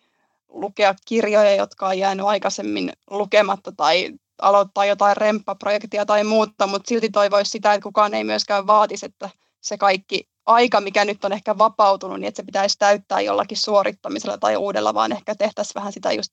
lukea 0.49 0.95
kirjoja, 1.05 1.55
jotka 1.55 1.89
on 1.89 1.99
jäänyt 1.99 2.27
aikaisemmin 2.27 2.93
lukematta 3.11 3.73
tai 3.77 4.11
aloittaa 4.43 4.85
jotain 4.85 5.17
remppaprojektia 5.17 6.07
tai 6.07 6.25
muuta, 6.25 6.67
mutta 6.67 6.89
silti 6.89 7.11
toivoisi 7.11 7.51
sitä, 7.51 7.75
että 7.75 7.83
kukaan 7.83 8.15
ei 8.15 8.25
myöskään 8.25 8.67
vaatisi, 8.67 9.07
että 9.07 9.31
se 9.61 9.79
kaikki 9.79 10.29
aika, 10.47 10.81
mikä 10.81 11.05
nyt 11.05 11.25
on 11.25 11.33
ehkä 11.33 11.59
vapautunut, 11.59 12.21
niin 12.21 12.29
että 12.29 12.43
se 12.43 12.47
pitäisi 12.47 12.79
täyttää 12.79 13.21
jollakin 13.21 13.59
suorittamisella 13.59 14.39
tai 14.39 14.57
uudella, 14.57 14.95
vaan 14.95 15.13
ehkä 15.13 15.35
tehtäisiin 15.35 15.75
vähän 15.75 15.93
sitä 15.93 16.13
just 16.13 16.33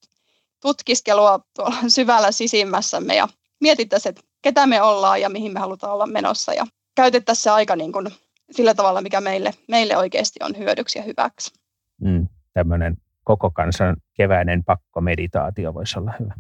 tutkiskelua 0.62 1.39
tuolla 1.56 1.78
syvällä 1.88 2.32
sisimmässämme 2.32 3.15
ja 3.15 3.28
mietittäisiin, 3.62 4.10
että 4.10 4.22
ketä 4.41 4.67
me 4.67 4.82
ollaan 4.82 5.22
ja 5.22 5.30
mihin 5.30 5.54
me 5.54 5.60
halutaan 5.60 5.93
olla 5.93 6.08
menossa 6.08 6.54
ja 6.54 6.65
käytettäisiin 6.96 7.43
se 7.43 7.50
aika 7.50 7.76
niin 7.76 7.91
kuin 7.91 8.08
sillä 8.52 8.74
tavalla, 8.74 9.02
mikä 9.02 9.22
meille, 9.22 9.54
meille 9.67 9.98
oikeasti 9.98 10.39
on 10.43 10.58
hyödyksi 10.58 11.00
ja 11.00 11.04
hyväksi. 11.04 11.54
Mm, 12.02 12.28
tämmöinen 12.54 12.98
koko 13.24 13.52
kansan 13.52 13.98
keväinen 14.13 14.63
pakkomeditaatio 14.63 15.74
voisi 15.74 16.00
olla 16.00 16.13
hyvä 16.20 16.34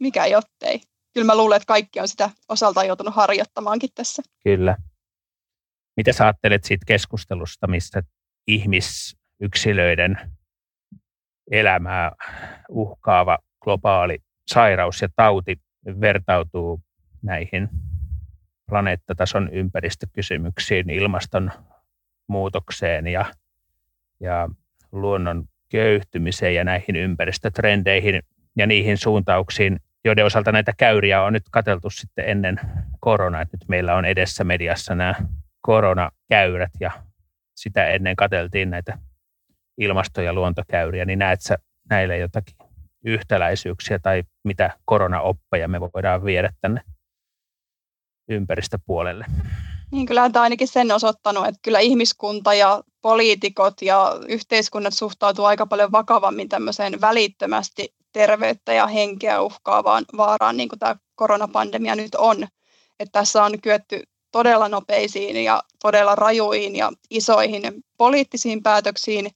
mikä 0.00 0.26
jottei. 0.26 0.80
Kyllä 1.14 1.26
mä 1.26 1.36
luulen, 1.36 1.56
että 1.56 1.66
kaikki 1.66 2.00
on 2.00 2.08
sitä 2.08 2.30
osaltaan 2.48 2.86
joutunut 2.86 3.14
harjoittamaankin 3.14 3.90
tässä. 3.94 4.22
Kyllä. 4.44 4.76
Mitä 5.96 6.12
sä 6.12 6.24
ajattelet 6.24 6.64
siitä 6.64 6.84
keskustelusta, 6.86 7.66
missä 7.66 8.02
ihmisyksilöiden 8.46 10.32
elämää 11.50 12.12
uhkaava 12.68 13.38
globaali 13.60 14.18
sairaus 14.46 15.02
ja 15.02 15.08
tauti 15.16 15.60
vertautuu 16.00 16.80
näihin 17.22 17.68
planeettatason 18.68 19.48
ympäristökysymyksiin, 19.52 20.90
ilmastonmuutokseen 20.90 23.06
ja, 23.06 23.24
ja 24.20 24.48
luonnon 24.92 25.44
köyhtymiseen 25.70 26.54
ja 26.54 26.64
näihin 26.64 26.96
ympäristötrendeihin 26.96 28.22
ja 28.56 28.66
niihin 28.66 28.98
suuntauksiin, 28.98 29.80
joiden 30.04 30.24
osalta 30.24 30.52
näitä 30.52 30.72
käyriä 30.76 31.22
on 31.22 31.32
nyt 31.32 31.44
katseltu 31.50 31.90
sitten 31.90 32.28
ennen 32.28 32.60
koronaa. 33.00 33.44
Nyt 33.52 33.68
meillä 33.68 33.94
on 33.94 34.04
edessä 34.04 34.44
mediassa 34.44 34.94
nämä 34.94 35.14
koronakäyrät 35.60 36.72
ja 36.80 36.90
sitä 37.54 37.86
ennen 37.86 38.16
kateltiin 38.16 38.70
näitä 38.70 38.98
ilmasto- 39.80 40.20
ja 40.20 40.32
luontokäyriä, 40.32 41.04
niin 41.04 41.18
näet 41.18 41.40
sä 41.40 41.58
näille 41.90 42.18
jotakin 42.18 42.56
yhtäläisyyksiä 43.04 43.98
tai 43.98 44.22
mitä 44.44 44.70
koronaoppeja 44.84 45.68
me 45.68 45.80
voidaan 45.80 46.24
viedä 46.24 46.52
tänne 46.60 46.80
ympäristöpuolelle? 48.28 49.24
Niin 49.92 50.06
kyllähän 50.06 50.32
tämä 50.32 50.42
ainakin 50.42 50.68
sen 50.68 50.92
osoittanut, 50.92 51.46
että 51.46 51.58
kyllä 51.62 51.78
ihmiskunta 51.78 52.54
ja 52.54 52.82
poliitikot 53.02 53.82
ja 53.82 54.12
yhteiskunnat 54.28 54.94
suhtautuu 54.94 55.44
aika 55.44 55.66
paljon 55.66 55.92
vakavammin 55.92 56.48
tämmöiseen 56.48 57.00
välittömästi 57.00 57.94
terveyttä 58.12 58.72
ja 58.72 58.86
henkeä 58.86 59.40
uhkaavaan 59.40 60.04
vaaraan, 60.16 60.56
niin 60.56 60.68
kuin 60.68 60.78
tämä 60.78 60.96
koronapandemia 61.14 61.96
nyt 61.96 62.14
on. 62.14 62.46
Että 63.00 63.12
tässä 63.12 63.44
on 63.44 63.60
kyetty 63.60 64.02
todella 64.32 64.68
nopeisiin 64.68 65.44
ja 65.44 65.62
todella 65.82 66.14
rajuihin 66.14 66.76
ja 66.76 66.92
isoihin 67.10 67.62
poliittisiin 67.96 68.62
päätöksiin 68.62 69.30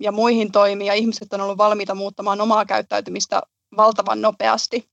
ja 0.00 0.12
muihin 0.12 0.52
toimiin, 0.52 0.86
ja 0.86 0.94
ihmiset 0.94 1.32
on 1.32 1.40
ollut 1.40 1.58
valmiita 1.58 1.94
muuttamaan 1.94 2.40
omaa 2.40 2.64
käyttäytymistä 2.64 3.42
valtavan 3.76 4.22
nopeasti. 4.22 4.88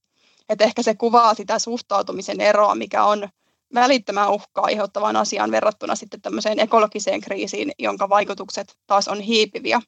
Et 0.48 0.60
ehkä 0.60 0.82
se 0.82 0.94
kuvaa 0.94 1.34
sitä 1.34 1.58
suhtautumisen 1.58 2.40
eroa, 2.40 2.74
mikä 2.74 3.04
on 3.04 3.28
välittömän 3.74 4.30
uhkaa 4.30 4.64
aiheuttavaan 4.64 5.16
asiaan 5.16 5.50
verrattuna 5.50 5.94
sitten 5.94 6.20
tämmöiseen 6.20 6.60
ekologiseen 6.60 7.20
kriisiin, 7.20 7.72
jonka 7.78 8.08
vaikutukset 8.08 8.76
taas 8.86 9.08
on 9.08 9.20
hiipiviä. 9.20 9.80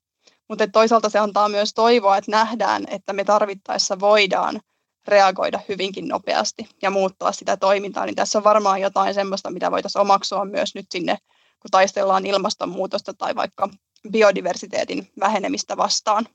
Mutta 0.48 0.66
toisaalta 0.66 1.08
se 1.08 1.18
antaa 1.18 1.48
myös 1.48 1.74
toivoa, 1.74 2.16
että 2.16 2.30
nähdään, 2.30 2.84
että 2.90 3.12
me 3.12 3.24
tarvittaessa 3.24 4.00
voidaan 4.00 4.60
reagoida 5.08 5.60
hyvinkin 5.68 6.08
nopeasti 6.08 6.68
ja 6.82 6.90
muuttaa 6.90 7.32
sitä 7.32 7.56
toimintaa, 7.56 8.06
niin 8.06 8.14
tässä 8.14 8.38
on 8.38 8.44
varmaan 8.44 8.80
jotain 8.80 9.14
semmoista, 9.14 9.50
mitä 9.50 9.70
voitaisiin 9.70 10.00
omaksua 10.00 10.44
myös 10.44 10.74
nyt 10.74 10.86
sinne, 10.90 11.18
kun 11.60 11.70
taistellaan 11.70 12.26
ilmastonmuutosta 12.26 13.14
tai 13.14 13.34
vaikka 13.34 13.68
biodiversiteetin 14.12 15.08
vähenemistä 15.20 15.76
vastaan. 15.76 16.26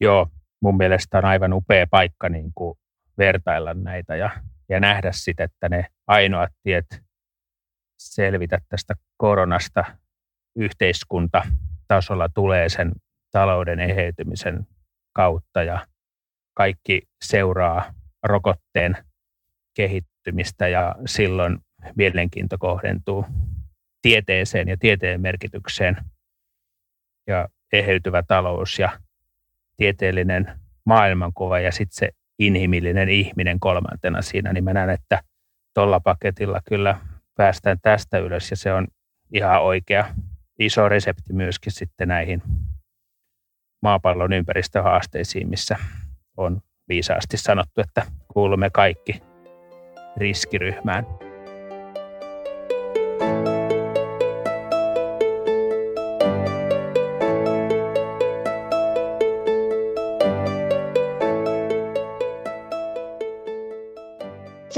Joo, 0.00 0.28
mun 0.62 0.76
mielestä 0.76 1.18
on 1.18 1.24
aivan 1.24 1.52
upea 1.52 1.86
paikka 1.90 2.28
niin 2.28 2.52
kuin 2.54 2.78
vertailla 3.18 3.74
näitä 3.74 4.16
ja, 4.16 4.30
ja 4.68 4.80
nähdä 4.80 5.12
sitten, 5.12 5.44
että 5.44 5.68
ne 5.68 5.86
ainoat 6.06 6.50
tiet 6.62 7.02
selvitä 7.98 8.58
tästä 8.68 8.94
koronasta 9.16 9.84
yhteiskuntatasolla 10.56 12.28
tulee 12.34 12.68
sen 12.68 12.92
talouden 13.30 13.80
eheytymisen 13.80 14.66
kautta 15.12 15.62
ja 15.62 15.86
kaikki 16.54 17.02
seuraa 17.24 17.94
rokotteen 18.22 18.96
kehittymistä 19.74 20.68
ja 20.68 20.94
silloin 21.06 21.58
mielenkiinto 21.96 22.58
kohdentuu 22.58 23.24
tieteeseen 24.02 24.68
ja 24.68 24.76
tieteen 24.76 25.20
merkitykseen 25.20 25.96
ja 27.30 27.48
eheytyvä 27.72 28.22
talous 28.22 28.78
ja 28.78 28.90
tieteellinen 29.76 30.52
maailmankuva 30.84 31.58
ja 31.58 31.72
sitten 31.72 31.96
se 31.96 32.10
inhimillinen 32.38 33.08
ihminen 33.08 33.60
kolmantena 33.60 34.22
siinä, 34.22 34.52
niin 34.52 34.64
mä 34.64 34.72
näen, 34.72 34.90
että 34.90 35.22
tuolla 35.74 36.00
paketilla 36.00 36.60
kyllä 36.68 36.96
päästään 37.36 37.78
tästä 37.82 38.18
ylös 38.18 38.50
ja 38.50 38.56
se 38.56 38.72
on 38.72 38.86
ihan 39.34 39.62
oikea 39.62 40.14
iso 40.58 40.88
resepti 40.88 41.32
myöskin 41.32 41.72
sitten 41.72 42.08
näihin 42.08 42.42
maapallon 43.82 44.32
ympäristöhaasteisiin, 44.32 45.48
missä 45.48 45.76
on 46.36 46.60
viisaasti 46.88 47.36
sanottu, 47.36 47.80
että 47.80 48.06
kuulumme 48.28 48.70
kaikki 48.70 49.22
riskiryhmään. 50.16 51.29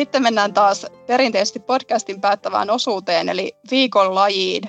Sitten 0.02 0.22
mennään 0.22 0.54
taas 0.54 0.86
perinteisesti 1.06 1.60
podcastin 1.60 2.20
päättävään 2.20 2.70
osuuteen, 2.70 3.28
eli 3.28 3.52
viikon 3.70 4.14
lajiin. 4.14 4.62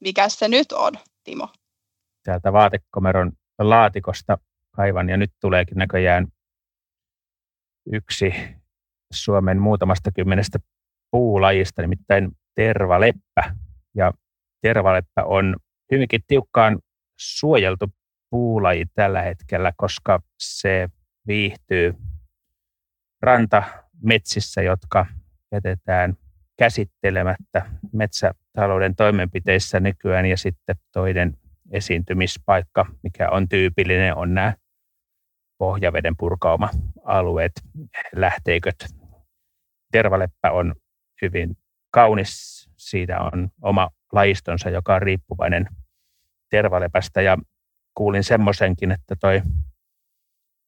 Mikä 0.00 0.28
se 0.28 0.48
nyt 0.48 0.72
on, 0.72 0.92
Timo? 1.24 1.48
Täältä 2.24 2.52
vaatekomeron 2.52 3.32
laatikosta 3.58 4.38
kaivan, 4.70 5.08
ja 5.08 5.16
nyt 5.16 5.30
tuleekin 5.40 5.78
näköjään 5.78 6.26
yksi 7.92 8.34
Suomen 9.12 9.60
muutamasta 9.60 10.12
kymmenestä 10.12 10.58
puulajista, 11.10 11.82
nimittäin 11.82 12.32
tervaleppä. 12.54 13.56
Ja 13.94 14.12
tervaleppä 14.62 15.24
on 15.24 15.56
hyvinkin 15.92 16.20
tiukkaan 16.26 16.78
suojeltu 17.18 17.86
puulaji 18.30 18.84
tällä 18.94 19.22
hetkellä, 19.22 19.72
koska 19.76 20.20
se 20.38 20.88
viihtyy 21.26 21.94
rantametsissä, 24.04 24.62
jotka 24.62 25.06
jätetään 25.52 26.16
käsittelemättä 26.58 27.66
metsätalouden 27.92 28.96
toimenpiteissä 28.96 29.80
nykyään 29.80 30.26
ja 30.26 30.36
sitten 30.36 30.76
toinen 30.92 31.36
esiintymispaikka, 31.72 32.86
mikä 33.02 33.30
on 33.30 33.48
tyypillinen, 33.48 34.16
on 34.16 34.34
nämä 34.34 34.54
pohjaveden 35.58 36.16
purkauma-alueet, 36.16 37.52
lähteiköt. 38.16 38.86
Tervaleppä 39.92 40.50
on 40.50 40.74
hyvin 41.22 41.56
kaunis. 41.90 42.64
Siitä 42.76 43.20
on 43.20 43.48
oma 43.62 43.90
lajistonsa, 44.12 44.70
joka 44.70 44.94
on 44.94 45.02
riippuvainen 45.02 45.66
tervalepästä. 46.50 47.22
Ja 47.22 47.38
kuulin 47.94 48.24
semmoisenkin, 48.24 48.90
että 48.92 49.14
toi 49.20 49.42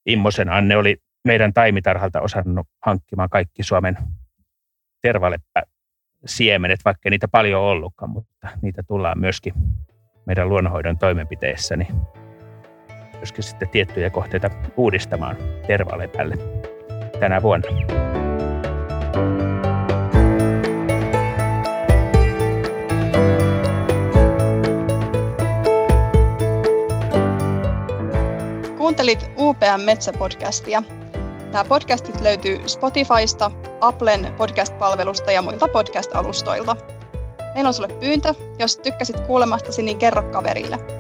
Immosen 0.07 0.49
Anne 0.49 0.77
oli 0.77 0.96
meidän 1.26 1.52
taimitarhalta 1.52 2.20
osannut 2.20 2.66
hankkimaan 2.86 3.28
kaikki 3.30 3.62
Suomen 3.62 3.98
tervaleppä 5.02 5.62
siemenet, 6.26 6.80
vaikka 6.84 7.10
niitä 7.10 7.28
paljon 7.28 7.62
ollutkaan, 7.62 8.10
mutta 8.10 8.48
niitä 8.62 8.82
tullaan 8.82 9.20
myöskin 9.20 9.54
meidän 10.26 10.48
luonnonhoidon 10.48 10.98
toimenpiteissä, 10.98 11.76
niin 11.76 11.94
myöskin 13.14 13.44
sitten 13.44 13.68
tiettyjä 13.68 14.10
kohteita 14.10 14.50
uudistamaan 14.76 15.36
tervalepälle 15.66 16.34
tänä 17.20 17.42
vuonna. 17.42 17.68
Kuuntelit 28.76 29.30
UPM 29.38 29.80
Metsäpodcastia. 29.84 30.82
Nämä 31.57 31.69
podcastit 31.69 32.21
löytyy 32.21 32.69
Spotifysta, 32.69 33.51
Applen 33.81 34.35
podcast-palvelusta 34.37 35.33
ja 35.33 35.42
muilta 35.42 35.69
podcast-alustoilta. 35.69 36.77
Meillä 37.55 37.69
on 37.69 37.75
sulle 37.75 37.88
pyyntö. 37.88 38.35
Jos 38.59 38.77
tykkäsit 38.77 39.21
kuulemastasi, 39.21 39.83
niin 39.83 39.99
kerro 39.99 40.23
kaverille. 40.23 40.95